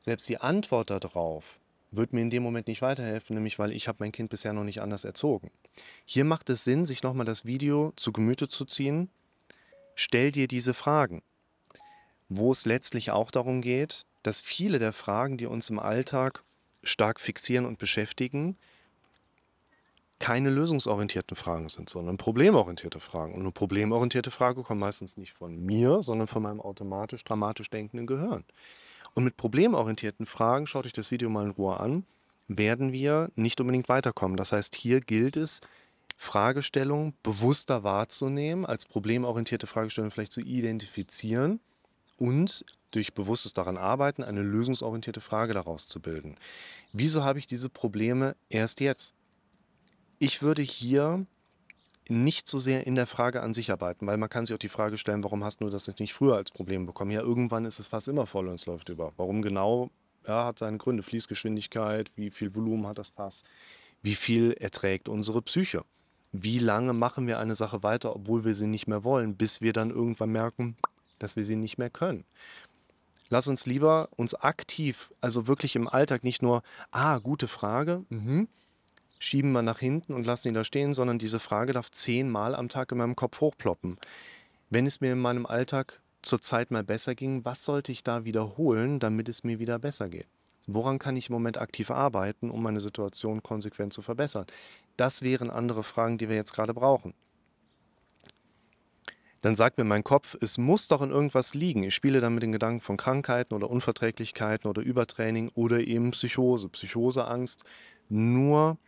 Selbst 0.01 0.29
die 0.29 0.39
Antwort 0.39 0.91
darauf 0.91 1.61
wird 1.91 2.13
mir 2.13 2.21
in 2.21 2.31
dem 2.31 2.43
Moment 2.43 2.67
nicht 2.67 2.83
weiterhelfen, 2.83 3.35
nämlich 3.35 3.59
weil 3.59 3.73
ich 3.73 3.89
habe 3.89 3.99
mein 4.01 4.13
Kind 4.13 4.31
bisher 4.31 4.53
noch 4.53 4.65
nicht 4.65 4.83
anders 4.83 5.05
erzogen. 5.05 5.51
Hier 6.05 6.25
macht 6.25 6.51
es 6.51 6.65
Sinn, 6.65 6.85
sich 6.85 7.03
nochmal 7.03 7.27
das 7.27 7.45
Video 7.45 7.93
zu 7.97 8.13
Gemüte 8.13 8.49
zu 8.49 8.65
ziehen. 8.65 9.09
Stell 9.95 10.33
dir 10.33 10.49
diese 10.49 10.75
Fragen, 10.75 11.23
wo 12.29 12.53
es 12.53 12.67
letztlich 12.67 13.13
auch 13.13 13.31
darum 13.31 13.63
geht, 13.63 14.05
dass 14.25 14.41
viele 14.41 14.81
der 14.81 14.93
Fragen, 14.93 15.37
die 15.37 15.47
uns 15.47 15.71
im 15.71 15.79
Alltag 15.79 16.43
stark 16.83 17.21
fixieren 17.21 17.67
und 17.67 17.79
beschäftigen, 17.79 18.57
keine 20.19 20.49
lösungsorientierten 20.49 21.37
Fragen 21.37 21.69
sind, 21.69 21.91
sondern 21.91 22.17
problemorientierte 22.17 23.01
Fragen. 23.01 23.35
Und 23.35 23.41
eine 23.41 23.53
problemorientierte 23.53 24.31
Frage 24.31 24.63
kommt 24.63 24.81
meistens 24.81 25.17
nicht 25.19 25.35
von 25.35 25.57
mir, 25.65 26.03
sondern 26.03 26.27
von 26.27 26.43
meinem 26.43 26.61
automatisch 26.61 27.23
dramatisch 27.25 27.69
denkenden 27.69 28.07
Gehirn. 28.07 28.45
Und 29.15 29.25
mit 29.25 29.37
problemorientierten 29.37 30.25
Fragen, 30.25 30.67
schaut 30.67 30.87
euch 30.87 30.93
das 30.95 31.11
Video 31.11 31.29
mal 31.29 31.45
in 31.45 31.51
Ruhe 31.51 31.79
an, 31.79 32.05
werden 32.49 32.93
wir 32.93 33.31
nicht 33.37 33.61
unbedingt 33.61 33.89
weiterkommen. 33.89 34.37
Das 34.37 34.53
heißt, 34.53 34.75
hier 34.75 35.01
gilt 35.01 35.37
es, 35.37 35.61
Fragestellungen 36.17 37.15
bewusster 37.23 37.83
wahrzunehmen, 37.83 38.65
als 38.65 38.87
problemorientierte 38.87 39.67
Fragestellungen 39.67 40.13
vielleicht 40.13 40.33
zu 40.33 40.41
identifizieren 40.41 41.61
und 42.19 42.65
durch 42.91 43.15
bewusstes 43.15 43.53
daran 43.53 43.77
arbeiten, 43.77 44.23
eine 44.23 44.43
lösungsorientierte 44.43 45.21
Frage 45.21 45.53
daraus 45.53 45.87
zu 45.87 46.01
bilden. 46.01 46.37
Wieso 46.93 47.25
habe 47.25 47.39
ich 47.39 47.47
diese 47.47 47.69
Probleme 47.69 48.37
erst 48.49 48.81
jetzt? 48.81 49.15
Ich 50.19 50.43
würde 50.43 50.63
hier 50.63 51.27
nicht 52.09 52.47
so 52.47 52.59
sehr 52.59 52.87
in 52.87 52.95
der 52.95 53.07
Frage 53.07 53.43
an 53.43 53.55
sich 53.55 53.71
arbeiten, 53.71 54.07
weil 54.07 54.17
man 54.17 54.29
kann 54.29 54.45
sich 54.45 54.55
auch 54.55 54.59
die 54.59 54.69
Frage 54.69 54.99
stellen, 54.99 55.25
warum 55.25 55.43
hast 55.43 55.61
du 55.61 55.71
das 55.71 55.89
nicht 55.99 56.13
früher 56.13 56.37
als 56.37 56.51
Problem 56.51 56.87
bekommen? 56.87 57.11
Ja, 57.11 57.21
irgendwann 57.21 57.65
ist 57.65 57.79
es 57.79 57.87
fast 57.87 58.09
immer 58.09 58.27
voll 58.27 58.49
und 58.49 58.55
es 58.55 58.67
läuft 58.67 58.89
über. 58.91 59.13
Warum 59.17 59.43
genau? 59.43 59.91
Ja, 60.27 60.47
hat 60.47 60.59
seine 60.59 60.79
Gründe. 60.79 61.03
Fließgeschwindigkeit, 61.03 62.11
wie 62.17 62.31
viel 62.31 62.55
Volumen 62.55 62.87
hat 62.87 62.99
das 62.99 63.11
Fass? 63.11 63.43
Wie 64.03 64.15
viel 64.15 64.53
erträgt 64.53 65.09
unsere 65.09 65.43
Psyche? 65.43 65.85
Wie 66.33 66.59
lange 66.59 66.93
machen 66.93 67.27
wir 67.27 67.39
eine 67.39 67.55
Sache 67.55 67.83
weiter, 67.83 68.15
obwohl 68.17 68.45
wir 68.45 68.55
sie 68.55 68.67
nicht 68.67 68.87
mehr 68.87 69.05
wollen, 69.05 69.37
bis 69.37 69.61
wir 69.61 69.73
dann 69.73 69.91
irgendwann 69.91 70.31
merken, 70.31 70.77
dass 71.19 71.37
wir 71.37 71.45
sie 71.45 71.57
nicht 71.57 71.79
mehr 71.79 71.91
können? 71.91 72.25
Lass 73.31 73.49
uns 73.49 73.67
lieber 73.67 74.09
uns 74.17 74.35
aktiv, 74.35 75.11
also 75.21 75.47
wirklich 75.47 75.77
im 75.77 75.89
Alltag 75.89 76.25
nicht 76.25 76.43
nur, 76.43 76.63
ah, 76.91 77.19
gute 77.19 77.49
Frage, 77.49 78.05
mhm, 78.09 78.49
schieben 79.19 79.53
wir 79.53 79.63
nach 79.63 79.79
hinten 79.79 80.13
und 80.13 80.27
lassen 80.27 80.49
ihn 80.49 80.55
da 80.55 80.65
stehen, 80.65 80.93
sondern 80.93 81.19
diese 81.19 81.41
Frage 81.41 81.73
darf 81.73 81.91
zehnmal 81.91 82.55
am 82.55 82.69
Tag 82.69 82.93
in 82.93 82.99
meinem 82.99 83.17
Kopf 83.17 83.41
hochploppen. 83.41 83.99
Wenn 84.71 84.87
es 84.87 85.01
mir 85.01 85.13
in 85.13 85.21
meinem 85.21 85.47
Alltag 85.47 86.01
zurzeit 86.23 86.71
mal 86.71 86.85
besser 86.85 87.15
ging, 87.15 87.45
was 87.45 87.65
sollte 87.65 87.93
ich 87.93 88.03
da 88.03 88.25
wiederholen, 88.25 89.01
damit 89.01 89.29
es 89.29 89.45
mir 89.45 89.59
wieder 89.59 89.79
besser 89.79 90.09
geht? 90.09 90.27
Woran 90.67 90.99
kann 90.99 91.17
ich 91.17 91.29
im 91.29 91.35
Moment 91.35 91.59
aktiv 91.59 91.91
arbeiten, 91.91 92.51
um 92.51 92.63
meine 92.63 92.81
Situation 92.81 93.43
konsequent 93.43 93.93
zu 93.93 94.03
verbessern? 94.03 94.47
Das 94.97 95.23
wären 95.23 95.51
andere 95.51 95.83
Fragen, 95.83 96.17
die 96.19 96.29
wir 96.29 96.37
jetzt 96.37 96.55
gerade 96.55 96.73
brauchen. 96.73 97.15
Dann 99.45 99.57
sagt 99.57 99.77
mir 99.77 99.85
mein 99.85 100.05
Kopf, 100.05 100.39
es 100.41 100.57
muss 100.57 100.89
doch 100.89 101.03
in 101.03 101.11
irgendwas 101.11 101.53
liegen. 101.53 101.83
Ich 101.83 101.95
spiele 101.95 102.23
dann 102.23 102.33
mit 102.33 102.43
den 102.43 102.53
Gedanken 102.53 102.81
von 102.81 102.97
Krankheiten 102.97 103.53
oder 103.53 103.69
Unverträglichkeiten 103.69 104.71
oder 104.71 104.81
Übertraining 104.81 105.51
oder 105.55 105.81
eben 105.81 106.13
Psychose. 106.13 106.71
Psychose, 106.71 107.27
Angst. 107.27 107.65
Nur 108.09 108.79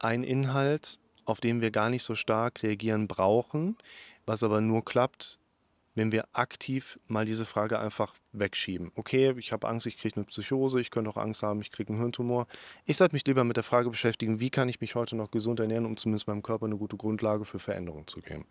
ein 0.00 0.22
Inhalt, 0.22 0.98
auf 1.24 1.40
den 1.40 1.62
wir 1.62 1.70
gar 1.70 1.88
nicht 1.88 2.02
so 2.02 2.14
stark 2.14 2.62
reagieren 2.62 3.08
brauchen, 3.08 3.78
was 4.26 4.42
aber 4.42 4.60
nur 4.60 4.84
klappt, 4.84 5.38
wenn 5.94 6.12
wir 6.12 6.28
aktiv 6.34 7.00
mal 7.08 7.24
diese 7.24 7.46
Frage 7.46 7.78
einfach 7.78 8.14
wegschieben. 8.32 8.92
Okay, 8.96 9.34
ich 9.38 9.50
habe 9.50 9.66
Angst, 9.66 9.86
ich 9.86 9.96
kriege 9.96 10.16
eine 10.16 10.24
Psychose, 10.26 10.78
ich 10.78 10.90
könnte 10.90 11.08
auch 11.08 11.16
Angst 11.16 11.42
haben, 11.42 11.62
ich 11.62 11.72
kriege 11.72 11.90
einen 11.90 12.02
Hirntumor. 12.02 12.48
Ich 12.84 12.98
sollte 12.98 13.14
mich 13.14 13.26
lieber 13.26 13.44
mit 13.44 13.56
der 13.56 13.64
Frage 13.64 13.88
beschäftigen, 13.88 14.40
wie 14.40 14.50
kann 14.50 14.68
ich 14.68 14.82
mich 14.82 14.94
heute 14.94 15.16
noch 15.16 15.30
gesund 15.30 15.58
ernähren, 15.58 15.86
um 15.86 15.96
zumindest 15.96 16.28
meinem 16.28 16.42
Körper 16.42 16.66
eine 16.66 16.76
gute 16.76 16.98
Grundlage 16.98 17.46
für 17.46 17.58
Veränderung 17.58 18.06
zu 18.06 18.20
geben. 18.20 18.44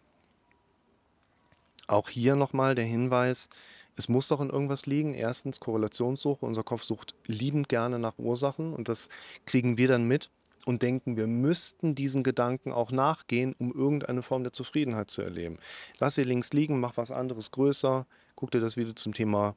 Auch 1.88 2.10
hier 2.10 2.36
nochmal 2.36 2.76
der 2.76 2.86
Hinweis, 2.86 3.50
es 3.96 4.10
muss 4.10 4.28
doch 4.30 4.42
in 4.42 4.50
irgendwas 4.50 4.86
liegen. 4.86 5.14
Erstens 5.14 5.60
Korrelationssuche. 5.60 6.46
Unser 6.46 6.64
Kopf 6.64 6.84
sucht 6.84 7.16
liebend 7.28 7.70
gerne 7.70 8.00
nach 8.00 8.18
Ursachen 8.18 8.74
und 8.74 8.90
das 8.90 9.10
kriegen 9.46 9.78
wir 9.78 9.88
dann 9.88 10.06
mit 10.06 10.30
und 10.66 10.82
denken, 10.82 11.18
wir 11.18 11.28
müssten 11.28 11.96
diesen 11.96 12.24
Gedanken 12.24 12.72
auch 12.72 12.92
nachgehen, 12.92 13.56
um 13.58 13.74
irgendeine 13.74 14.22
Form 14.22 14.44
der 14.44 14.54
Zufriedenheit 14.54 15.10
zu 15.10 15.22
erleben. 15.22 15.58
Lass 16.00 16.16
sie 16.16 16.24
links 16.24 16.54
liegen, 16.54 16.80
mach 16.80 16.98
was 16.98 17.12
anderes 17.12 17.52
größer, 17.52 18.06
guck 18.36 18.52
dir 18.52 18.60
das 18.60 18.78
Video 18.78 18.94
zum 18.94 19.14
Thema 19.14 19.56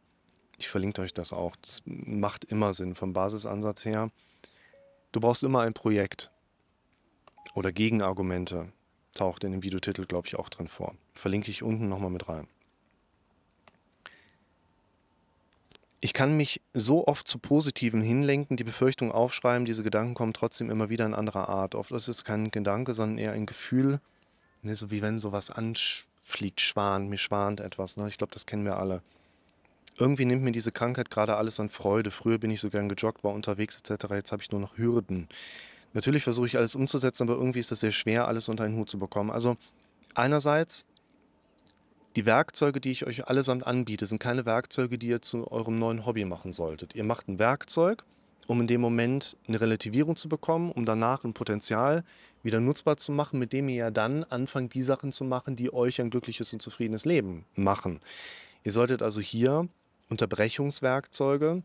Ich 0.59 0.69
verlinke 0.69 1.03
euch 1.03 1.13
das 1.13 1.33
auch. 1.33 1.57
Das 1.57 1.83
macht 1.85 2.45
immer 2.45 2.75
Sinn 2.75 2.95
vom 2.95 3.13
Basisansatz 3.13 3.85
her. 3.85 4.11
Du 5.13 5.21
brauchst 5.21 5.43
immer 5.43 5.61
ein 5.61 5.75
Projekt 5.75 6.31
oder 7.55 7.73
Gegenargumente. 7.73 8.73
Taucht 9.15 9.45
in 9.45 9.53
dem 9.53 9.63
Videotitel, 9.63 10.05
glaube 10.07 10.29
ich, 10.29 10.37
auch 10.37 10.49
drin 10.49 10.69
vor. 10.69 10.95
Verlinke 11.15 11.51
ich 11.51 11.63
unten 11.63 11.89
nochmal 11.89 12.11
mit 12.11 12.29
rein. 12.29 12.47
Ich 16.01 16.13
kann 16.13 16.37
mich 16.37 16.61
so 16.75 17.07
oft 17.07 17.27
zu 17.27 17.39
Positiven 17.39 18.03
hinlenken, 18.03 18.59
die 18.59 18.65
Befürchtung 18.65 19.11
aufschreiben, 19.11 19.65
diese 19.65 19.83
Gedanken 19.83 20.13
kommen 20.13 20.35
trotzdem 20.35 20.69
immer 20.69 20.91
wieder 20.91 21.07
in 21.07 21.15
anderer 21.15 21.49
Art. 21.49 21.75
Oft 21.75 21.93
ist 21.93 22.09
es 22.09 22.25
kein 22.25 22.51
Gedanke, 22.51 22.93
sondern 22.93 23.17
eher 23.17 23.33
ein 23.33 23.47
Gefühl, 23.47 24.01
ne, 24.61 24.77
so 24.77 24.91
wie 24.91 25.01
wenn 25.01 25.19
sowas 25.19 25.51
anfliegt, 25.51 26.61
schwant, 26.61 27.09
mir 27.09 27.17
schwant 27.17 27.61
etwas. 27.61 27.97
Ne? 27.97 28.07
Ich 28.09 28.19
glaube, 28.19 28.35
das 28.35 28.45
kennen 28.45 28.67
wir 28.67 28.77
alle. 28.77 29.01
Irgendwie 29.97 30.27
nimmt 30.27 30.43
mir 30.43 30.53
diese 30.53 30.73
Krankheit 30.73 31.11
gerade 31.11 31.37
alles 31.37 31.59
an 31.59 31.71
Freude. 31.71 32.11
Früher 32.11 32.37
bin 32.37 32.51
ich 32.51 32.61
so 32.61 32.69
gern 32.69 32.91
gejoggt, 32.91 33.25
war 33.25 33.33
unterwegs 33.33 33.81
etc. 33.81 34.05
Jetzt 34.11 34.31
habe 34.31 34.43
ich 34.43 34.51
nur 34.51 34.61
noch 34.61 34.77
Hürden. 34.77 35.29
Natürlich 35.95 36.25
versuche 36.25 36.47
ich 36.47 36.59
alles 36.59 36.75
umzusetzen, 36.75 37.23
aber 37.23 37.39
irgendwie 37.39 37.61
ist 37.61 37.73
es 37.73 37.81
sehr 37.81 37.93
schwer, 37.93 38.29
alles 38.29 38.49
unter 38.49 38.65
einen 38.65 38.77
Hut 38.77 38.91
zu 38.91 38.99
bekommen. 38.99 39.31
Also 39.31 39.57
einerseits, 40.15 40.85
die 42.17 42.27
Werkzeuge, 42.27 42.81
die 42.81 42.91
ich 42.91 43.07
euch 43.07 43.27
allesamt 43.27 43.67
anbiete, 43.67 44.05
sind 44.07 44.19
keine 44.19 44.45
Werkzeuge, 44.45 44.99
die 44.99 45.09
ihr 45.09 45.23
zu 45.23 45.51
eurem 45.51 45.79
neuen 45.79 46.05
Hobby 46.05 46.25
machen 46.25 46.53
solltet. 46.53 46.95
Ihr 46.95 47.05
macht 47.05 47.29
ein 47.29 47.39
Werkzeug, 47.39 48.05
um 48.47 48.61
in 48.61 48.67
dem 48.67 48.81
Moment 48.81 49.37
eine 49.49 49.61
Relativierung 49.61 50.17
zu 50.17 50.29
bekommen, 50.29 50.71
um 50.71 50.85
danach 50.85 51.25
ein 51.25 51.33
Potenzial 51.33 52.05
wieder 52.43 52.61
nutzbar 52.61 52.97
zu 52.97 53.11
machen, 53.13 53.39
mit 53.39 53.53
dem 53.53 53.69
ihr 53.69 53.77
ja 53.77 53.91
dann 53.91 54.25
anfangt, 54.25 54.75
die 54.75 54.83
Sachen 54.83 55.13
zu 55.13 55.25
machen, 55.25 55.57
die 55.57 55.73
euch 55.73 56.01
ein 56.01 56.11
glückliches 56.11 56.53
und 56.53 56.61
zufriedenes 56.61 57.05
Leben 57.05 57.47
machen. 57.55 58.01
Ihr 58.65 58.73
solltet 58.73 59.01
also 59.01 59.21
hier 59.21 59.69
Unterbrechungswerkzeuge 60.09 61.63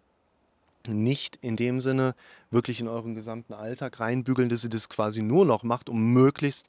nicht 0.87 1.37
in 1.41 1.55
dem 1.55 1.81
Sinne 1.81 2.15
wirklich 2.51 2.79
in 2.79 2.87
euren 2.87 3.15
gesamten 3.15 3.53
Alltag 3.53 3.99
reinbügeln, 3.99 4.49
dass 4.49 4.63
ihr 4.63 4.69
das 4.69 4.89
quasi 4.89 5.21
nur 5.21 5.45
noch 5.45 5.63
macht, 5.63 5.89
um 5.89 6.13
möglichst 6.13 6.67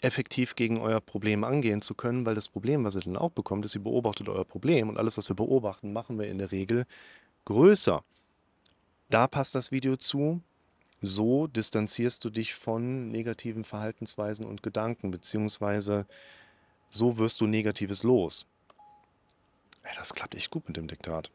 effektiv 0.00 0.56
gegen 0.56 0.78
euer 0.78 1.00
Problem 1.00 1.44
angehen 1.44 1.80
zu 1.82 1.94
können, 1.94 2.26
weil 2.26 2.34
das 2.34 2.48
Problem, 2.48 2.84
was 2.84 2.96
ihr 2.96 3.02
dann 3.02 3.16
auch 3.16 3.30
bekommt, 3.30 3.64
ist, 3.64 3.74
ihr 3.74 3.82
beobachtet 3.82 4.28
euer 4.28 4.44
Problem 4.44 4.88
und 4.88 4.98
alles, 4.98 5.16
was 5.16 5.28
wir 5.28 5.36
beobachten, 5.36 5.92
machen 5.92 6.18
wir 6.18 6.28
in 6.28 6.38
der 6.38 6.52
Regel 6.52 6.86
größer. 7.44 8.02
Da 9.08 9.26
passt 9.26 9.54
das 9.54 9.72
Video 9.72 9.96
zu. 9.96 10.42
So 11.02 11.46
distanzierst 11.46 12.24
du 12.24 12.30
dich 12.30 12.54
von 12.54 13.10
negativen 13.10 13.64
Verhaltensweisen 13.64 14.46
und 14.46 14.62
Gedanken, 14.62 15.10
beziehungsweise 15.10 16.06
so 16.90 17.18
wirst 17.18 17.40
du 17.40 17.46
Negatives 17.46 18.02
los. 18.02 18.46
Das 19.94 20.14
klappt 20.14 20.34
echt 20.34 20.50
gut 20.50 20.66
mit 20.66 20.76
dem 20.76 20.88
Diktat. 20.88 21.30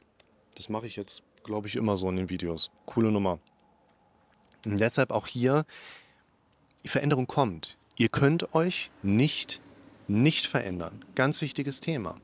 Das 0.56 0.68
mache 0.68 0.88
ich 0.88 0.96
jetzt, 0.96 1.24
glaube 1.44 1.68
ich, 1.68 1.76
immer 1.76 1.98
so 1.98 2.10
in 2.10 2.16
den 2.16 2.30
Videos. 2.30 2.72
Coole 2.86 3.12
Nummer. 3.12 3.40
Und 4.66 4.80
deshalb 4.80 5.12
auch 5.12 5.28
hier, 5.28 5.66
die 6.84 6.90
Veränderung 6.90 7.28
kommt. 7.28 7.78
Ihr 7.96 8.10
könnt 8.10 8.54
euch 8.56 8.92
nicht, 9.04 9.62
nicht 10.08 10.48
verändern. 10.48 11.04
Ganz 11.16 11.42
wichtiges 11.42 11.82
Thema. 11.82 12.20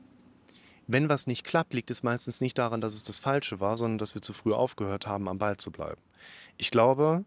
Wenn 0.86 1.08
was 1.08 1.26
nicht 1.26 1.44
klappt, 1.44 1.74
liegt 1.74 1.90
es 1.90 2.02
meistens 2.02 2.40
nicht 2.40 2.56
daran, 2.56 2.80
dass 2.80 2.94
es 2.94 3.04
das 3.04 3.20
Falsche 3.20 3.60
war, 3.60 3.76
sondern 3.76 3.98
dass 3.98 4.14
wir 4.14 4.22
zu 4.22 4.32
früh 4.32 4.54
aufgehört 4.54 5.06
haben, 5.06 5.28
am 5.28 5.38
Ball 5.38 5.58
zu 5.58 5.70
bleiben. 5.70 6.00
Ich 6.56 6.70
glaube, 6.70 7.24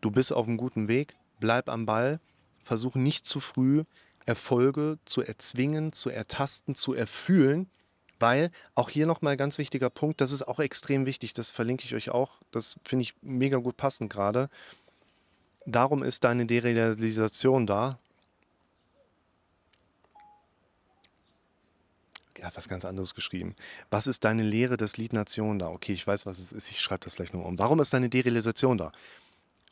du 0.00 0.10
bist 0.10 0.32
auf 0.32 0.46
einem 0.46 0.56
guten 0.56 0.86
Weg, 0.86 1.16
bleib 1.40 1.68
am 1.68 1.84
Ball, 1.84 2.20
versuch 2.62 2.94
nicht 2.94 3.26
zu 3.26 3.40
früh 3.40 3.84
Erfolge 4.24 4.98
zu 5.04 5.22
erzwingen, 5.22 5.92
zu 5.92 6.10
ertasten, 6.10 6.74
zu 6.74 6.94
erfühlen, 6.94 7.68
weil 8.22 8.50
auch 8.74 8.88
hier 8.88 9.04
nochmal 9.04 9.36
ganz 9.36 9.58
wichtiger 9.58 9.90
Punkt, 9.90 10.22
das 10.22 10.32
ist 10.32 10.48
auch 10.48 10.60
extrem 10.60 11.04
wichtig, 11.04 11.34
das 11.34 11.50
verlinke 11.50 11.84
ich 11.84 11.94
euch 11.94 12.08
auch, 12.08 12.38
das 12.50 12.78
finde 12.84 13.02
ich 13.02 13.14
mega 13.20 13.58
gut 13.58 13.76
passend 13.76 14.10
gerade. 14.10 14.48
Darum 15.66 16.02
ist 16.02 16.24
deine 16.24 16.46
Derealisation 16.46 17.66
da. 17.66 17.98
Er 22.34 22.48
hat 22.48 22.56
was 22.56 22.68
ganz 22.68 22.84
anderes 22.84 23.14
geschrieben. 23.14 23.54
Was 23.90 24.08
ist 24.08 24.24
deine 24.24 24.42
Lehre 24.42 24.76
des 24.76 24.96
Lied 24.96 25.12
Nation 25.12 25.60
da? 25.60 25.68
Okay, 25.68 25.92
ich 25.92 26.04
weiß, 26.04 26.26
was 26.26 26.40
es 26.40 26.50
ist. 26.50 26.70
Ich 26.70 26.80
schreibe 26.80 27.04
das 27.04 27.14
gleich 27.14 27.32
nochmal 27.32 27.48
um. 27.48 27.58
Warum 27.58 27.78
ist 27.78 27.92
deine 27.92 28.08
Derealisation 28.08 28.78
da? 28.78 28.90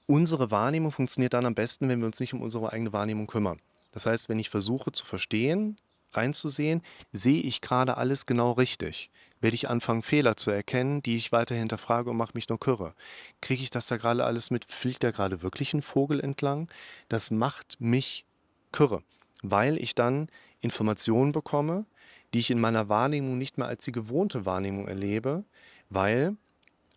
Unsere 0.06 0.52
Wahrnehmung 0.52 0.92
funktioniert 0.92 1.34
dann 1.34 1.46
am 1.46 1.54
besten, 1.54 1.88
wenn 1.88 1.98
wir 1.98 2.06
uns 2.06 2.20
nicht 2.20 2.34
um 2.34 2.42
unsere 2.42 2.72
eigene 2.72 2.92
Wahrnehmung 2.92 3.26
kümmern. 3.26 3.60
Das 3.90 4.06
heißt, 4.06 4.28
wenn 4.28 4.38
ich 4.38 4.50
versuche 4.50 4.92
zu 4.92 5.04
verstehen, 5.04 5.78
reinzusehen, 6.12 6.82
sehe 7.12 7.42
ich 7.42 7.60
gerade 7.60 7.96
alles 7.96 8.26
genau 8.26 8.52
richtig? 8.52 9.10
Werde 9.40 9.54
ich 9.54 9.70
anfangen, 9.70 10.02
Fehler 10.02 10.36
zu 10.36 10.50
erkennen, 10.50 11.02
die 11.02 11.16
ich 11.16 11.32
weiter 11.32 11.54
hinterfrage 11.54 12.10
und 12.10 12.16
mache 12.16 12.32
mich 12.34 12.48
nur 12.48 12.60
kürre? 12.60 12.94
Kriege 13.40 13.62
ich 13.62 13.70
das 13.70 13.86
da 13.86 13.96
gerade 13.96 14.24
alles 14.24 14.50
mit? 14.50 14.66
Fliegt 14.66 15.02
da 15.02 15.10
gerade 15.10 15.42
wirklich 15.42 15.72
ein 15.72 15.82
Vogel 15.82 16.20
entlang? 16.20 16.68
Das 17.08 17.30
macht 17.30 17.80
mich 17.80 18.26
kürre, 18.70 19.02
weil 19.42 19.78
ich 19.78 19.94
dann 19.94 20.28
Informationen 20.60 21.32
bekomme, 21.32 21.86
die 22.34 22.38
ich 22.38 22.50
in 22.50 22.60
meiner 22.60 22.88
Wahrnehmung 22.88 23.38
nicht 23.38 23.56
mehr 23.56 23.66
als 23.66 23.84
die 23.84 23.92
gewohnte 23.92 24.44
Wahrnehmung 24.44 24.86
erlebe, 24.86 25.44
weil 25.88 26.36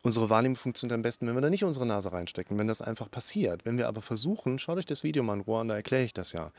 unsere 0.03 0.29
Wahrnehmung 0.29 0.57
funktioniert 0.57 0.95
am 0.95 1.01
besten, 1.01 1.25
wenn 1.25 1.35
wir 1.35 1.41
da 1.41 1.49
nicht 1.49 1.63
unsere 1.63 1.85
Nase 1.85 2.11
reinstecken, 2.11 2.59
wenn 2.59 2.67
das 2.67 2.81
einfach 2.81 3.09
passiert. 3.09 3.65
Wenn 3.65 3.77
wir 3.77 3.87
aber 3.87 4.01
versuchen, 4.01 4.59
schaut 4.59 4.77
euch 4.77 4.85
das 4.85 5.03
Video 5.03 5.23
mal 5.23 5.35
in 5.35 5.41
Ruhe 5.41 5.61
an, 5.61 5.69
da 5.69 5.75
erkläre 5.75 6.03
ich 6.03 6.13
das 6.13 6.33
ja 6.33 6.51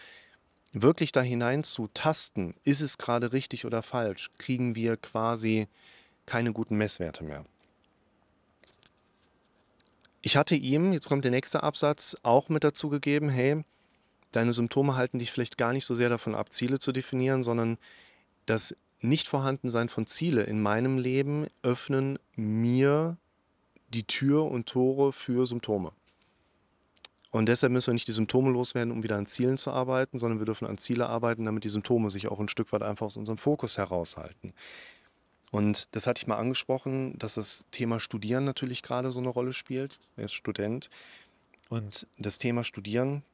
wirklich 0.74 1.12
da 1.12 1.22
hinein 1.22 1.64
zu 1.64 1.88
tasten, 1.94 2.54
ist 2.64 2.80
es 2.80 2.98
gerade 2.98 3.32
richtig 3.32 3.64
oder 3.64 3.82
falsch, 3.82 4.30
kriegen 4.38 4.74
wir 4.74 4.96
quasi 4.96 5.68
keine 6.26 6.52
guten 6.52 6.76
Messwerte 6.76 7.24
mehr. 7.24 7.44
Ich 10.20 10.36
hatte 10.36 10.56
ihm, 10.56 10.92
jetzt 10.92 11.08
kommt 11.08 11.24
der 11.24 11.30
nächste 11.30 11.62
Absatz, 11.62 12.16
auch 12.22 12.48
mit 12.48 12.64
dazu 12.64 12.88
gegeben, 12.88 13.28
hey, 13.28 13.62
deine 14.32 14.52
Symptome 14.52 14.96
halten 14.96 15.18
dich 15.18 15.30
vielleicht 15.30 15.58
gar 15.58 15.72
nicht 15.72 15.84
so 15.84 15.94
sehr 15.94 16.08
davon 16.08 16.34
ab, 16.34 16.52
Ziele 16.52 16.78
zu 16.78 16.92
definieren, 16.92 17.42
sondern 17.42 17.78
das 18.46 18.74
Nichtvorhandensein 19.00 19.88
von 19.88 20.06
Ziele 20.06 20.44
in 20.44 20.60
meinem 20.60 20.98
Leben 20.98 21.46
öffnen 21.62 22.18
mir 22.34 23.16
die 23.90 24.04
Tür 24.04 24.44
und 24.44 24.66
Tore 24.66 25.12
für 25.12 25.46
Symptome. 25.46 25.92
Und 27.34 27.46
deshalb 27.46 27.72
müssen 27.72 27.88
wir 27.88 27.94
nicht 27.94 28.06
die 28.06 28.12
Symptome 28.12 28.52
loswerden, 28.52 28.92
um 28.92 29.02
wieder 29.02 29.16
an 29.16 29.26
Zielen 29.26 29.58
zu 29.58 29.72
arbeiten, 29.72 30.20
sondern 30.20 30.38
wir 30.38 30.46
dürfen 30.46 30.68
an 30.68 30.78
Ziele 30.78 31.08
arbeiten, 31.08 31.44
damit 31.44 31.64
die 31.64 31.68
Symptome 31.68 32.08
sich 32.08 32.28
auch 32.28 32.38
ein 32.38 32.46
Stück 32.46 32.72
weit 32.72 32.82
einfach 32.82 33.06
aus 33.06 33.16
unserem 33.16 33.38
Fokus 33.38 33.76
heraushalten. 33.76 34.54
Und 35.50 35.96
das 35.96 36.06
hatte 36.06 36.20
ich 36.20 36.28
mal 36.28 36.36
angesprochen, 36.36 37.18
dass 37.18 37.34
das 37.34 37.66
Thema 37.72 37.98
Studieren 37.98 38.44
natürlich 38.44 38.84
gerade 38.84 39.10
so 39.10 39.18
eine 39.18 39.30
Rolle 39.30 39.52
spielt. 39.52 39.98
Er 40.16 40.26
ist 40.26 40.34
Student. 40.34 40.90
Und 41.70 42.06
das 42.18 42.38
Thema 42.38 42.62
Studieren 42.62 43.24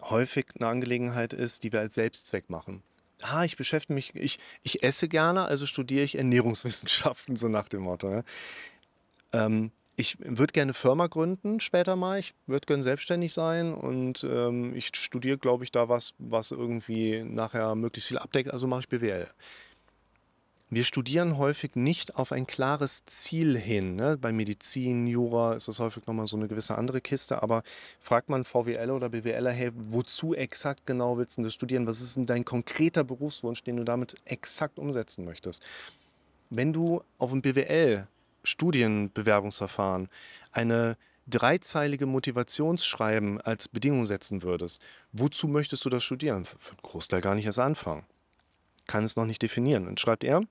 häufig 0.00 0.46
eine 0.54 0.68
Angelegenheit 0.68 1.32
ist, 1.32 1.64
die 1.64 1.72
wir 1.72 1.80
als 1.80 1.96
Selbstzweck 1.96 2.50
machen. 2.50 2.84
Ah, 3.20 3.44
ich 3.44 3.56
beschäftige 3.56 3.94
mich, 3.94 4.14
ich, 4.14 4.38
ich 4.62 4.84
esse 4.84 5.08
gerne, 5.08 5.46
also 5.46 5.66
studiere 5.66 6.04
ich 6.04 6.16
Ernährungswissenschaften, 6.16 7.34
so 7.36 7.48
nach 7.48 7.68
dem 7.68 7.82
Motto. 7.82 8.22
Ähm, 9.32 9.72
ich 9.96 10.18
würde 10.20 10.52
gerne 10.52 10.74
Firma 10.74 11.06
gründen 11.06 11.58
später 11.58 11.96
mal. 11.96 12.18
Ich 12.18 12.34
würde 12.46 12.66
gerne 12.66 12.82
selbstständig 12.82 13.32
sein 13.32 13.74
und 13.74 14.24
ähm, 14.24 14.76
ich 14.76 14.90
studiere, 14.94 15.38
glaube 15.38 15.64
ich, 15.64 15.72
da 15.72 15.88
was, 15.88 16.12
was 16.18 16.50
irgendwie 16.50 17.24
nachher 17.24 17.74
möglichst 17.74 18.08
viel 18.08 18.18
abdeckt. 18.18 18.50
Also 18.50 18.66
mache 18.66 18.80
ich 18.80 18.88
BWL. 18.88 19.26
Wir 20.68 20.84
studieren 20.84 21.38
häufig 21.38 21.76
nicht 21.76 22.16
auf 22.16 22.32
ein 22.32 22.46
klares 22.46 23.04
Ziel 23.04 23.56
hin. 23.56 23.94
Ne? 23.94 24.18
Bei 24.18 24.32
Medizin, 24.32 25.06
Jura 25.06 25.54
ist 25.54 25.68
das 25.68 25.78
häufig 25.78 26.04
nochmal 26.06 26.26
so 26.26 26.36
eine 26.36 26.48
gewisse 26.48 26.76
andere 26.76 27.00
Kiste. 27.00 27.42
Aber 27.42 27.62
fragt 28.00 28.28
man 28.28 28.44
VWL 28.44 28.90
oder 28.90 29.08
BWLer, 29.08 29.52
hey, 29.52 29.70
wozu 29.74 30.34
exakt 30.34 30.84
genau 30.84 31.16
willst 31.16 31.38
du 31.38 31.42
das 31.42 31.54
studieren? 31.54 31.86
Was 31.86 32.02
ist 32.02 32.16
denn 32.16 32.26
dein 32.26 32.44
konkreter 32.44 33.04
Berufswunsch, 33.04 33.62
den 33.62 33.76
du 33.76 33.84
damit 33.84 34.16
exakt 34.24 34.78
umsetzen 34.78 35.24
möchtest? 35.24 35.64
Wenn 36.50 36.72
du 36.72 37.02
auf 37.18 37.32
ein 37.32 37.42
BWL 37.42 38.08
Studienbewerbungsverfahren 38.46 40.08
eine 40.52 40.96
dreizeilige 41.26 42.06
Motivationsschreiben 42.06 43.40
als 43.40 43.68
Bedingung 43.68 44.06
setzen 44.06 44.42
würdest, 44.42 44.80
wozu 45.12 45.48
möchtest 45.48 45.84
du 45.84 45.90
das 45.90 46.04
studieren? 46.04 46.44
Für 46.44 46.70
einen 46.70 46.82
Großteil 46.82 47.20
gar 47.20 47.34
nicht 47.34 47.46
erst 47.46 47.58
anfangen. 47.58 48.04
Kann 48.86 49.04
es 49.04 49.16
noch 49.16 49.26
nicht 49.26 49.42
definieren. 49.42 49.86
Dann 49.86 49.96
schreibt 49.96 50.22
er, 50.22 50.42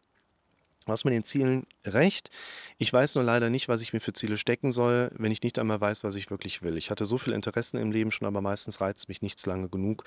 Du 0.85 0.91
hast 0.91 1.03
mit 1.03 1.15
den 1.15 1.23
Zielen 1.23 1.65
recht. 1.83 2.29
Ich 2.77 2.93
weiß 2.93 3.15
nur 3.15 3.23
leider 3.23 3.49
nicht, 3.49 3.67
was 3.67 3.81
ich 3.81 3.91
mir 3.91 3.99
für 3.99 4.13
Ziele 4.13 4.37
stecken 4.37 4.71
soll, 4.71 5.09
wenn 5.15 5.31
ich 5.31 5.41
nicht 5.41 5.57
einmal 5.57 5.81
weiß, 5.81 6.03
was 6.03 6.13
ich 6.13 6.29
wirklich 6.29 6.61
will. 6.61 6.77
Ich 6.77 6.91
hatte 6.91 7.05
so 7.05 7.17
viele 7.17 7.35
Interessen 7.35 7.77
im 7.77 7.91
Leben 7.91 8.11
schon, 8.11 8.27
aber 8.27 8.39
meistens 8.39 8.81
reizt 8.81 9.09
mich 9.09 9.23
nichts 9.23 9.47
lange 9.47 9.67
genug, 9.67 10.03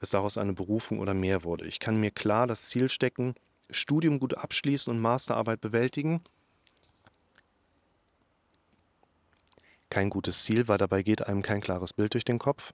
dass 0.00 0.08
daraus 0.08 0.38
eine 0.38 0.54
Berufung 0.54 1.00
oder 1.00 1.12
mehr 1.12 1.44
wurde. 1.44 1.66
Ich 1.66 1.80
kann 1.80 2.00
mir 2.00 2.10
klar 2.10 2.46
das 2.46 2.62
Ziel 2.62 2.88
stecken, 2.88 3.34
Studium 3.70 4.18
gut 4.20 4.32
abschließen 4.32 4.90
und 4.90 5.02
Masterarbeit 5.02 5.60
bewältigen. 5.60 6.22
Kein 9.92 10.08
gutes 10.08 10.44
Ziel, 10.44 10.68
weil 10.68 10.78
dabei 10.78 11.02
geht 11.02 11.26
einem 11.26 11.42
kein 11.42 11.60
klares 11.60 11.92
Bild 11.92 12.14
durch 12.14 12.24
den 12.24 12.38
Kopf. 12.38 12.72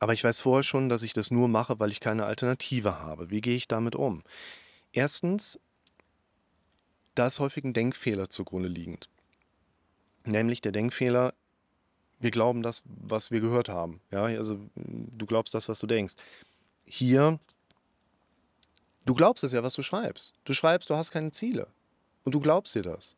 Aber 0.00 0.12
ich 0.12 0.24
weiß 0.24 0.40
vorher 0.40 0.64
schon, 0.64 0.88
dass 0.88 1.04
ich 1.04 1.12
das 1.12 1.30
nur 1.30 1.46
mache, 1.46 1.78
weil 1.78 1.92
ich 1.92 2.00
keine 2.00 2.24
Alternative 2.24 2.98
habe. 2.98 3.30
Wie 3.30 3.40
gehe 3.40 3.54
ich 3.54 3.68
damit 3.68 3.94
um? 3.94 4.24
Erstens, 4.92 5.60
da 7.14 7.28
ist 7.28 7.38
häufig 7.38 7.62
ein 7.62 7.74
Denkfehler 7.74 8.28
zugrunde 8.28 8.68
liegend. 8.68 9.08
Nämlich 10.24 10.60
der 10.60 10.72
Denkfehler, 10.72 11.32
wir 12.18 12.32
glauben 12.32 12.64
das, 12.64 12.82
was 12.84 13.30
wir 13.30 13.40
gehört 13.40 13.68
haben. 13.68 14.00
Ja, 14.10 14.24
also 14.24 14.58
du 14.74 15.26
glaubst 15.26 15.54
das, 15.54 15.68
was 15.68 15.78
du 15.78 15.86
denkst. 15.86 16.14
Hier, 16.84 17.38
du 19.04 19.14
glaubst 19.14 19.44
es 19.44 19.52
ja, 19.52 19.62
was 19.62 19.74
du 19.74 19.82
schreibst. 19.82 20.34
Du 20.42 20.54
schreibst, 20.54 20.90
du 20.90 20.96
hast 20.96 21.12
keine 21.12 21.30
Ziele. 21.30 21.68
Und 22.24 22.34
du 22.34 22.40
glaubst 22.40 22.74
dir 22.74 22.82
das. 22.82 23.14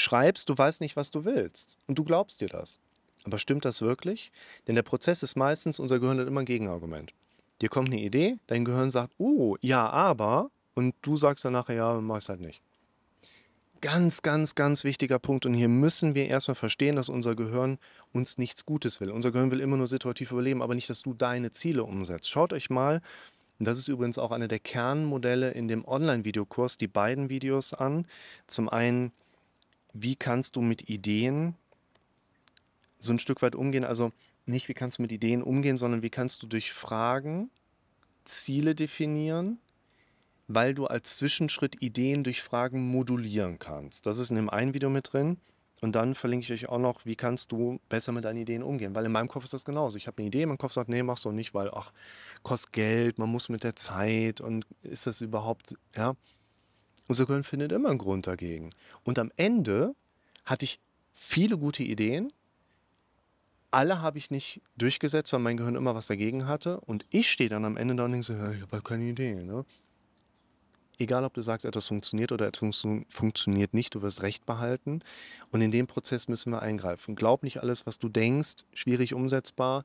Schreibst, 0.00 0.48
du 0.48 0.56
weißt 0.56 0.80
nicht, 0.80 0.96
was 0.96 1.10
du 1.10 1.24
willst. 1.24 1.78
Und 1.86 1.98
du 1.98 2.04
glaubst 2.04 2.40
dir 2.40 2.48
das. 2.48 2.78
Aber 3.24 3.38
stimmt 3.38 3.64
das 3.64 3.82
wirklich? 3.82 4.32
Denn 4.66 4.74
der 4.74 4.82
Prozess 4.82 5.22
ist 5.22 5.36
meistens, 5.36 5.78
unser 5.78 5.98
Gehirn 5.98 6.18
hat 6.18 6.26
immer 6.26 6.40
ein 6.40 6.46
Gegenargument. 6.46 7.12
Dir 7.60 7.68
kommt 7.68 7.88
eine 7.88 8.00
Idee, 8.00 8.38
dein 8.46 8.64
Gehirn 8.64 8.90
sagt, 8.90 9.12
oh, 9.18 9.56
ja, 9.60 9.88
aber, 9.88 10.50
und 10.74 10.94
du 11.02 11.16
sagst 11.16 11.44
dann 11.44 11.52
nachher, 11.52 11.74
ja, 11.74 12.00
mach 12.00 12.18
es 12.18 12.28
halt 12.28 12.40
nicht. 12.40 12.62
Ganz, 13.82 14.22
ganz, 14.22 14.54
ganz 14.54 14.84
wichtiger 14.84 15.18
Punkt. 15.18 15.46
Und 15.46 15.54
hier 15.54 15.68
müssen 15.68 16.14
wir 16.14 16.26
erstmal 16.26 16.54
verstehen, 16.54 16.96
dass 16.96 17.08
unser 17.08 17.34
Gehirn 17.34 17.78
uns 18.12 18.38
nichts 18.38 18.66
Gutes 18.66 19.00
will. 19.00 19.10
Unser 19.10 19.32
Gehirn 19.32 19.50
will 19.50 19.60
immer 19.60 19.76
nur 19.76 19.86
situativ 19.86 20.32
überleben, 20.32 20.62
aber 20.62 20.74
nicht, 20.74 20.90
dass 20.90 21.02
du 21.02 21.14
deine 21.14 21.50
Ziele 21.50 21.84
umsetzt. 21.84 22.28
Schaut 22.30 22.52
euch 22.52 22.70
mal, 22.70 23.00
und 23.58 23.66
das 23.66 23.78
ist 23.78 23.88
übrigens 23.88 24.18
auch 24.18 24.32
eine 24.32 24.48
der 24.48 24.58
Kernmodelle 24.58 25.50
in 25.50 25.68
dem 25.68 25.86
Online-Videokurs, 25.86 26.78
die 26.78 26.88
beiden 26.88 27.28
Videos 27.28 27.74
an. 27.74 28.06
Zum 28.46 28.70
einen, 28.70 29.12
wie 29.92 30.16
kannst 30.16 30.56
du 30.56 30.60
mit 30.60 30.88
Ideen 30.88 31.54
so 32.98 33.12
ein 33.12 33.18
Stück 33.18 33.42
weit 33.42 33.54
umgehen? 33.54 33.84
Also 33.84 34.12
nicht, 34.46 34.68
wie 34.68 34.74
kannst 34.74 34.98
du 34.98 35.02
mit 35.02 35.12
Ideen 35.12 35.42
umgehen, 35.42 35.78
sondern 35.78 36.02
wie 36.02 36.10
kannst 36.10 36.42
du 36.42 36.46
durch 36.46 36.72
Fragen 36.72 37.50
Ziele 38.24 38.74
definieren 38.74 39.58
weil 40.52 40.74
du 40.74 40.86
als 40.86 41.16
Zwischenschritt 41.16 41.80
Ideen 41.80 42.24
durch 42.24 42.42
Fragen 42.42 42.90
modulieren 42.90 43.60
kannst. 43.60 44.06
Das 44.06 44.18
ist 44.18 44.30
in 44.30 44.36
dem 44.36 44.50
einen 44.50 44.74
Video 44.74 44.90
mit 44.90 45.12
drin. 45.12 45.38
Und 45.80 45.94
dann 45.94 46.14
verlinke 46.14 46.44
ich 46.44 46.52
euch 46.52 46.68
auch 46.68 46.78
noch, 46.78 47.06
wie 47.06 47.16
kannst 47.16 47.52
du 47.52 47.80
besser 47.88 48.12
mit 48.12 48.24
deinen 48.24 48.38
Ideen 48.38 48.62
umgehen. 48.62 48.94
Weil 48.94 49.06
in 49.06 49.12
meinem 49.12 49.28
Kopf 49.28 49.44
ist 49.44 49.54
das 49.54 49.64
genauso. 49.64 49.96
Ich 49.96 50.08
habe 50.08 50.18
eine 50.18 50.26
Idee, 50.26 50.44
mein 50.44 50.58
Kopf 50.58 50.72
sagt, 50.72 50.90
nee, 50.90 51.02
machst 51.02 51.24
du 51.24 51.30
nicht, 51.30 51.54
weil, 51.54 51.70
ach, 51.72 51.92
kostet 52.42 52.72
Geld, 52.72 53.18
man 53.18 53.30
muss 53.30 53.48
mit 53.48 53.62
der 53.62 53.76
Zeit 53.76 54.40
und 54.40 54.66
ist 54.82 55.06
das 55.06 55.20
überhaupt, 55.20 55.76
ja. 55.96 56.16
Unser 57.10 57.26
Gehirn 57.26 57.42
findet 57.42 57.72
immer 57.72 57.88
einen 57.88 57.98
Grund 57.98 58.28
dagegen. 58.28 58.70
Und 59.02 59.18
am 59.18 59.32
Ende 59.36 59.96
hatte 60.44 60.64
ich 60.64 60.78
viele 61.10 61.58
gute 61.58 61.82
Ideen. 61.82 62.32
Alle 63.72 64.00
habe 64.00 64.16
ich 64.18 64.30
nicht 64.30 64.60
durchgesetzt, 64.76 65.32
weil 65.32 65.40
mein 65.40 65.56
Gehirn 65.56 65.74
immer 65.74 65.96
was 65.96 66.06
dagegen 66.06 66.46
hatte. 66.46 66.78
Und 66.78 67.04
ich 67.10 67.28
stehe 67.28 67.50
dann 67.50 67.64
am 67.64 67.76
Ende 67.76 67.96
da 67.96 68.04
und 68.04 68.12
denke 68.12 68.24
so, 68.24 68.34
ja, 68.34 68.52
ich 68.52 68.62
habe 68.62 68.70
halt 68.70 68.84
keine 68.84 69.02
Idee. 69.10 69.34
Ne? 69.34 69.64
egal 70.98 71.24
ob 71.24 71.34
du 71.34 71.42
sagst, 71.42 71.66
etwas 71.66 71.88
funktioniert 71.88 72.30
oder 72.30 72.46
etwas 72.46 72.86
funktioniert 73.08 73.74
nicht, 73.74 73.92
du 73.96 74.02
wirst 74.02 74.22
Recht 74.22 74.46
behalten. 74.46 75.00
Und 75.50 75.62
in 75.62 75.72
dem 75.72 75.88
Prozess 75.88 76.28
müssen 76.28 76.52
wir 76.52 76.62
eingreifen. 76.62 77.16
Glaub 77.16 77.42
nicht 77.42 77.60
alles, 77.60 77.86
was 77.86 77.98
du 77.98 78.08
denkst, 78.08 78.66
schwierig 78.72 79.14
umsetzbar. 79.14 79.84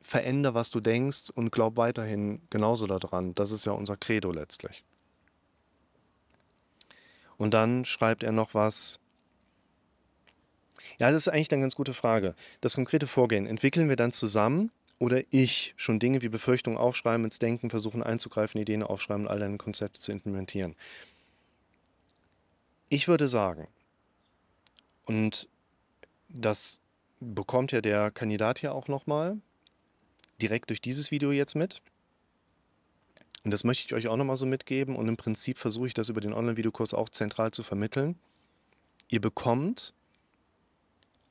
Veränder, 0.00 0.54
was 0.54 0.72
du 0.72 0.80
denkst 0.80 1.30
und 1.32 1.52
glaub 1.52 1.76
weiterhin 1.76 2.42
genauso 2.50 2.88
daran. 2.88 3.32
Das 3.36 3.52
ist 3.52 3.64
ja 3.64 3.70
unser 3.70 3.96
Credo 3.96 4.32
letztlich. 4.32 4.82
Und 7.40 7.54
dann 7.54 7.86
schreibt 7.86 8.22
er 8.22 8.32
noch 8.32 8.52
was. 8.52 9.00
Ja, 10.98 11.10
das 11.10 11.26
ist 11.26 11.32
eigentlich 11.32 11.50
eine 11.50 11.62
ganz 11.62 11.74
gute 11.74 11.94
Frage. 11.94 12.34
Das 12.60 12.74
konkrete 12.74 13.06
Vorgehen 13.06 13.46
entwickeln 13.46 13.88
wir 13.88 13.96
dann 13.96 14.12
zusammen 14.12 14.70
oder 14.98 15.22
ich 15.30 15.72
schon 15.78 15.98
Dinge 15.98 16.20
wie 16.20 16.28
Befürchtungen 16.28 16.78
aufschreiben, 16.78 17.24
ins 17.24 17.38
Denken 17.38 17.70
versuchen 17.70 18.02
einzugreifen, 18.02 18.60
Ideen 18.60 18.82
aufschreiben 18.82 19.24
und 19.24 19.30
all 19.32 19.38
deine 19.38 19.56
Konzepte 19.56 20.02
zu 20.02 20.12
implementieren. 20.12 20.76
Ich 22.90 23.08
würde 23.08 23.26
sagen, 23.26 23.68
und 25.06 25.48
das 26.28 26.78
bekommt 27.20 27.72
ja 27.72 27.80
der 27.80 28.10
Kandidat 28.10 28.58
hier 28.58 28.74
auch 28.74 28.86
nochmal 28.86 29.38
direkt 30.42 30.68
durch 30.68 30.82
dieses 30.82 31.10
Video 31.10 31.32
jetzt 31.32 31.54
mit. 31.54 31.80
Und 33.44 33.52
das 33.52 33.64
möchte 33.64 33.86
ich 33.86 33.94
euch 33.94 34.08
auch 34.08 34.16
nochmal 34.16 34.36
so 34.36 34.46
mitgeben. 34.46 34.96
Und 34.96 35.08
im 35.08 35.16
Prinzip 35.16 35.58
versuche 35.58 35.86
ich 35.86 35.94
das 35.94 36.08
über 36.08 36.20
den 36.20 36.32
Online-Videokurs 36.32 36.94
auch 36.94 37.08
zentral 37.08 37.50
zu 37.50 37.62
vermitteln. 37.62 38.18
Ihr 39.08 39.20
bekommt 39.20 39.94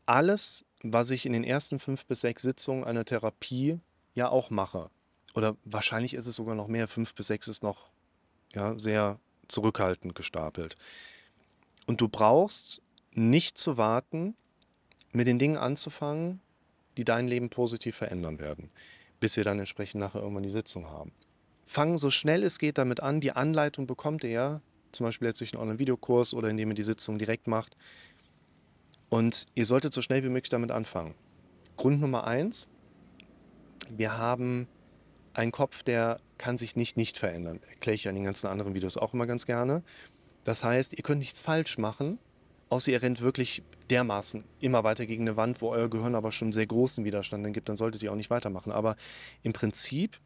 alles, 0.05 0.65
was 0.81 1.11
ich 1.11 1.25
in 1.25 1.33
den 1.33 1.43
ersten 1.43 1.79
fünf 1.79 2.05
bis 2.05 2.21
sechs 2.21 2.41
Sitzungen 2.41 2.83
einer 2.83 3.05
Therapie 3.05 3.79
ja 4.15 4.29
auch 4.29 4.49
mache. 4.49 4.89
Oder 5.35 5.55
wahrscheinlich 5.63 6.13
ist 6.15 6.25
es 6.25 6.35
sogar 6.35 6.55
noch 6.55 6.67
mehr. 6.67 6.87
Fünf 6.87 7.13
bis 7.13 7.27
sechs 7.27 7.47
ist 7.47 7.61
noch 7.61 7.91
ja, 8.53 8.77
sehr 8.79 9.19
zurückhaltend 9.47 10.15
gestapelt. 10.15 10.75
Und 11.85 12.01
du 12.01 12.09
brauchst 12.09 12.81
nicht 13.13 13.57
zu 13.57 13.77
warten, 13.77 14.35
mit 15.11 15.27
den 15.27 15.39
Dingen 15.39 15.57
anzufangen, 15.57 16.39
die 16.97 17.03
dein 17.03 17.27
Leben 17.27 17.49
positiv 17.49 17.95
verändern 17.95 18.39
werden, 18.39 18.69
bis 19.19 19.37
wir 19.37 19.43
dann 19.43 19.59
entsprechend 19.59 20.01
nachher 20.01 20.21
irgendwann 20.21 20.43
die 20.43 20.51
Sitzung 20.51 20.87
haben. 20.87 21.11
Fang 21.71 21.99
so 21.99 22.09
schnell 22.09 22.43
es 22.43 22.57
geht 22.57 22.79
damit 22.79 22.99
an. 22.99 23.19
Die 23.21 23.31
Anleitung 23.31 23.85
bekommt 23.85 24.23
ihr, 24.23 24.59
zum 24.91 25.05
Beispiel 25.05 25.27
jetzt 25.27 25.39
durch 25.39 25.53
einen 25.53 25.61
Online-Videokurs 25.61 26.33
oder 26.33 26.49
indem 26.49 26.69
ihr 26.69 26.73
die 26.75 26.83
Sitzung 26.83 27.19
direkt 27.19 27.45
macht. 27.45 27.77
Und 29.09 29.45
ihr 29.53 29.67
solltet 29.67 29.93
so 29.93 30.01
schnell 30.01 30.23
wie 30.23 30.29
möglich 30.29 30.49
damit 30.49 30.71
anfangen. 30.71 31.13
Grund 31.77 32.01
Nummer 32.01 32.25
eins, 32.25 32.69
wir 33.87 34.17
haben 34.17 34.67
einen 35.33 35.51
Kopf, 35.51 35.83
der 35.83 36.19
kann 36.39 36.57
sich 36.57 36.75
nicht 36.75 36.97
nicht 36.97 37.19
verändern. 37.19 37.59
Erkläre 37.69 37.93
ich 37.93 38.05
ja 38.05 38.09
in 38.09 38.15
den 38.15 38.25
ganzen 38.25 38.47
anderen 38.47 38.73
Videos 38.73 38.97
auch 38.97 39.13
immer 39.13 39.27
ganz 39.27 39.45
gerne. 39.45 39.83
Das 40.45 40.63
heißt, 40.63 40.97
ihr 40.97 41.03
könnt 41.03 41.19
nichts 41.19 41.39
falsch 41.39 41.77
machen, 41.77 42.17
außer 42.69 42.91
ihr 42.91 43.03
rennt 43.03 43.21
wirklich 43.21 43.61
dermaßen 43.91 44.43
immer 44.59 44.83
weiter 44.83 45.05
gegen 45.05 45.21
eine 45.21 45.37
Wand, 45.37 45.61
wo 45.61 45.69
euer 45.69 45.87
Gehirn 45.87 46.15
aber 46.15 46.31
schon 46.31 46.51
sehr 46.51 46.65
großen 46.65 47.05
Widerstand 47.05 47.45
dann 47.45 47.53
gibt, 47.53 47.69
dann 47.69 47.77
solltet 47.77 48.01
ihr 48.01 48.11
auch 48.11 48.15
nicht 48.15 48.31
weitermachen. 48.31 48.71
Aber 48.71 48.95
im 49.43 49.53
Prinzip, 49.53 50.19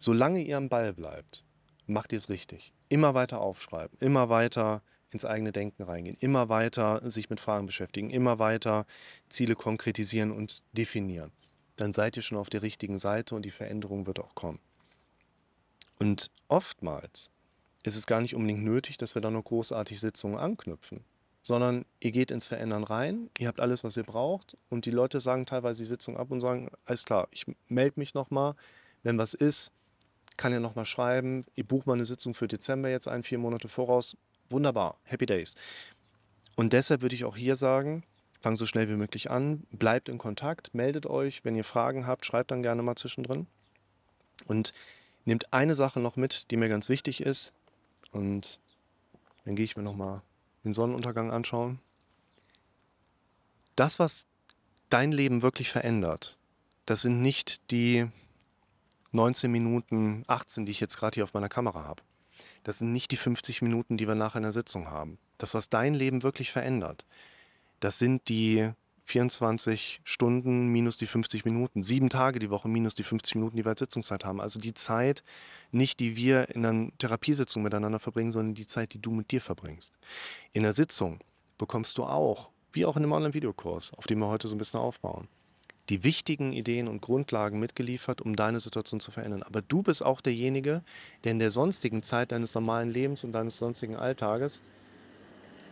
solange 0.00 0.42
ihr 0.42 0.56
am 0.56 0.68
Ball 0.68 0.92
bleibt, 0.92 1.44
macht 1.86 2.12
ihr 2.12 2.16
es 2.16 2.30
richtig. 2.30 2.72
Immer 2.88 3.14
weiter 3.14 3.40
aufschreiben, 3.40 3.96
immer 4.00 4.28
weiter 4.28 4.82
ins 5.10 5.24
eigene 5.24 5.52
Denken 5.52 5.82
reingehen, 5.82 6.16
immer 6.20 6.48
weiter 6.48 7.08
sich 7.08 7.30
mit 7.30 7.38
Fragen 7.38 7.66
beschäftigen, 7.66 8.10
immer 8.10 8.38
weiter 8.38 8.86
Ziele 9.28 9.54
konkretisieren 9.54 10.32
und 10.32 10.62
definieren. 10.72 11.32
Dann 11.76 11.92
seid 11.92 12.16
ihr 12.16 12.22
schon 12.22 12.38
auf 12.38 12.50
der 12.50 12.62
richtigen 12.62 12.98
Seite 12.98 13.34
und 13.34 13.42
die 13.42 13.50
Veränderung 13.50 14.06
wird 14.06 14.20
auch 14.20 14.34
kommen. 14.34 14.60
Und 15.98 16.30
oftmals 16.48 17.30
ist 17.82 17.96
es 17.96 18.06
gar 18.06 18.20
nicht 18.20 18.34
unbedingt 18.34 18.64
nötig, 18.64 18.98
dass 18.98 19.14
wir 19.14 19.22
da 19.22 19.30
noch 19.30 19.44
großartig 19.44 20.00
Sitzungen 20.00 20.38
anknüpfen, 20.38 21.04
sondern 21.42 21.84
ihr 21.98 22.12
geht 22.12 22.30
ins 22.30 22.48
Verändern 22.48 22.84
rein, 22.84 23.30
ihr 23.38 23.48
habt 23.48 23.60
alles, 23.60 23.84
was 23.84 23.96
ihr 23.96 24.04
braucht 24.04 24.56
und 24.68 24.86
die 24.86 24.90
Leute 24.90 25.20
sagen 25.20 25.46
teilweise 25.46 25.82
die 25.82 25.88
Sitzung 25.88 26.16
ab 26.16 26.30
und 26.30 26.40
sagen, 26.40 26.70
alles 26.84 27.04
klar, 27.04 27.28
ich 27.32 27.46
melde 27.68 28.00
mich 28.00 28.14
nochmal, 28.14 28.54
wenn 29.02 29.18
was 29.18 29.34
ist, 29.34 29.72
kann 30.40 30.52
ja 30.52 30.58
nochmal 30.58 30.86
schreiben, 30.86 31.44
ich 31.54 31.66
buche 31.66 31.86
mal 31.86 31.92
eine 31.92 32.06
Sitzung 32.06 32.32
für 32.32 32.48
Dezember 32.48 32.88
jetzt 32.88 33.08
ein, 33.08 33.22
vier 33.22 33.36
Monate 33.38 33.68
voraus, 33.68 34.16
Wunderbar, 34.48 34.96
Happy 35.04 35.26
Days. 35.26 35.54
Und 36.56 36.72
deshalb 36.72 37.02
würde 37.02 37.14
ich 37.14 37.26
auch 37.26 37.36
hier 37.36 37.56
sagen, 37.56 38.04
fangt 38.40 38.56
so 38.56 38.64
schnell 38.64 38.88
wie 38.88 38.96
möglich 38.96 39.30
an, 39.30 39.64
bleibt 39.70 40.08
in 40.08 40.16
Kontakt, 40.16 40.74
meldet 40.74 41.04
euch, 41.06 41.44
wenn 41.44 41.56
ihr 41.56 41.62
Fragen 41.62 42.06
habt, 42.06 42.24
schreibt 42.24 42.50
dann 42.50 42.62
gerne 42.62 42.82
mal 42.82 42.96
zwischendrin. 42.96 43.46
Und 44.46 44.72
nehmt 45.26 45.52
eine 45.52 45.74
Sache 45.74 46.00
noch 46.00 46.16
mit, 46.16 46.50
die 46.50 46.56
mir 46.56 46.70
ganz 46.70 46.88
wichtig 46.88 47.20
ist. 47.20 47.52
Und 48.10 48.60
dann 49.44 49.56
gehe 49.56 49.66
ich 49.66 49.76
mir 49.76 49.82
nochmal 49.82 50.22
den 50.64 50.72
Sonnenuntergang 50.72 51.30
anschauen. 51.30 51.80
Das, 53.76 53.98
was 53.98 54.26
dein 54.88 55.12
Leben 55.12 55.42
wirklich 55.42 55.70
verändert, 55.70 56.38
das 56.86 57.02
sind 57.02 57.20
nicht 57.20 57.70
die 57.70 58.08
19 59.12 59.50
Minuten 59.50 60.24
18, 60.26 60.66
die 60.66 60.72
ich 60.72 60.80
jetzt 60.80 60.96
gerade 60.96 61.14
hier 61.14 61.24
auf 61.24 61.34
meiner 61.34 61.48
Kamera 61.48 61.84
habe. 61.84 62.02
Das 62.62 62.78
sind 62.78 62.92
nicht 62.92 63.10
die 63.10 63.16
50 63.16 63.62
Minuten, 63.62 63.96
die 63.96 64.06
wir 64.06 64.14
nachher 64.14 64.38
in 64.38 64.44
der 64.44 64.52
Sitzung 64.52 64.88
haben. 64.88 65.18
Das, 65.38 65.54
was 65.54 65.68
dein 65.68 65.94
Leben 65.94 66.22
wirklich 66.22 66.52
verändert, 66.52 67.04
das 67.80 67.98
sind 67.98 68.28
die 68.28 68.70
24 69.10 70.02
Stunden 70.04 70.68
minus 70.68 70.96
die 70.96 71.06
50 71.06 71.44
Minuten, 71.44 71.82
sieben 71.82 72.10
Tage 72.10 72.38
die 72.38 72.50
Woche 72.50 72.68
minus 72.68 72.94
die 72.94 73.02
50 73.02 73.34
Minuten, 73.34 73.56
die 73.56 73.64
wir 73.64 73.70
als 73.70 73.80
Sitzungszeit 73.80 74.24
haben. 74.24 74.40
Also 74.40 74.60
die 74.60 74.74
Zeit, 74.74 75.24
nicht 75.72 75.98
die 75.98 76.16
wir 76.16 76.48
in 76.50 76.64
einer 76.64 76.90
Therapiesitzung 76.98 77.62
miteinander 77.62 77.98
verbringen, 77.98 78.32
sondern 78.32 78.54
die 78.54 78.66
Zeit, 78.66 78.94
die 78.94 79.02
du 79.02 79.10
mit 79.10 79.32
dir 79.32 79.40
verbringst. 79.40 79.98
In 80.52 80.62
der 80.62 80.72
Sitzung 80.72 81.18
bekommst 81.58 81.98
du 81.98 82.04
auch, 82.04 82.50
wie 82.72 82.86
auch 82.86 82.96
in 82.96 83.02
einem 83.02 83.12
Online-Videokurs, 83.12 83.94
auf 83.94 84.06
dem 84.06 84.20
wir 84.20 84.28
heute 84.28 84.46
so 84.46 84.54
ein 84.54 84.58
bisschen 84.58 84.78
aufbauen, 84.78 85.26
die 85.90 86.04
wichtigen 86.04 86.52
Ideen 86.52 86.88
und 86.88 87.02
Grundlagen 87.02 87.58
mitgeliefert, 87.58 88.20
um 88.20 88.36
deine 88.36 88.60
Situation 88.60 89.00
zu 89.00 89.10
verändern. 89.10 89.42
Aber 89.42 89.60
du 89.60 89.82
bist 89.82 90.04
auch 90.04 90.20
derjenige, 90.20 90.82
der 91.24 91.32
in 91.32 91.38
der 91.38 91.50
sonstigen 91.50 92.02
Zeit 92.02 92.32
deines 92.32 92.54
normalen 92.54 92.90
Lebens 92.90 93.24
und 93.24 93.32
deines 93.32 93.58
sonstigen 93.58 93.96
Alltages 93.96 94.62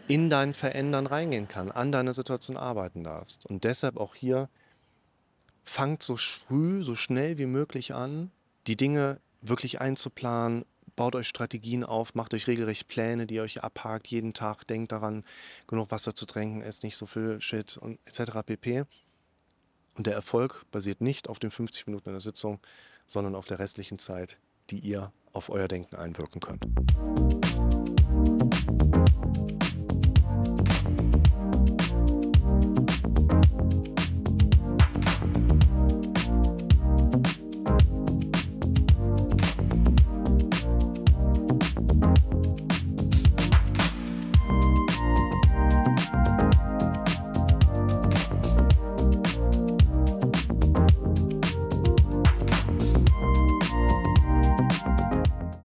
in 0.08 0.28
dein 0.30 0.54
Verändern 0.54 1.06
reingehen 1.06 1.48
kann, 1.48 1.70
an 1.70 1.92
deiner 1.92 2.12
Situation 2.12 2.56
arbeiten 2.56 3.04
darfst. 3.04 3.46
Und 3.46 3.64
deshalb 3.64 3.96
auch 3.96 4.14
hier, 4.14 4.48
fangt 5.62 6.02
so 6.02 6.16
früh, 6.16 6.82
so 6.82 6.94
schnell 6.94 7.38
wie 7.38 7.46
möglich 7.46 7.94
an, 7.94 8.30
die 8.66 8.76
Dinge 8.76 9.20
wirklich 9.42 9.80
einzuplanen, 9.80 10.64
baut 10.96 11.14
euch 11.14 11.28
Strategien 11.28 11.84
auf, 11.84 12.14
macht 12.14 12.34
euch 12.34 12.46
regelrecht 12.46 12.88
Pläne, 12.88 13.26
die 13.26 13.36
ihr 13.36 13.42
euch 13.42 13.62
abhakt 13.62 14.08
jeden 14.08 14.32
Tag, 14.32 14.66
denkt 14.66 14.92
daran, 14.92 15.24
genug 15.66 15.90
Wasser 15.90 16.14
zu 16.14 16.26
trinken, 16.26 16.62
esst 16.62 16.82
nicht 16.82 16.96
so 16.96 17.06
viel 17.06 17.40
Shit 17.40 17.76
und 17.76 18.00
etc. 18.06 18.32
pp. 18.44 18.84
Und 19.98 20.06
der 20.06 20.14
Erfolg 20.14 20.64
basiert 20.70 21.00
nicht 21.00 21.28
auf 21.28 21.40
den 21.40 21.50
50 21.50 21.88
Minuten 21.88 22.10
in 22.10 22.12
der 22.12 22.20
Sitzung, 22.20 22.60
sondern 23.08 23.34
auf 23.34 23.46
der 23.46 23.58
restlichen 23.58 23.98
Zeit, 23.98 24.38
die 24.70 24.78
ihr 24.78 25.12
auf 25.32 25.50
euer 25.50 25.66
Denken 25.66 25.96
einwirken 25.96 26.40
könnt. 26.40 26.64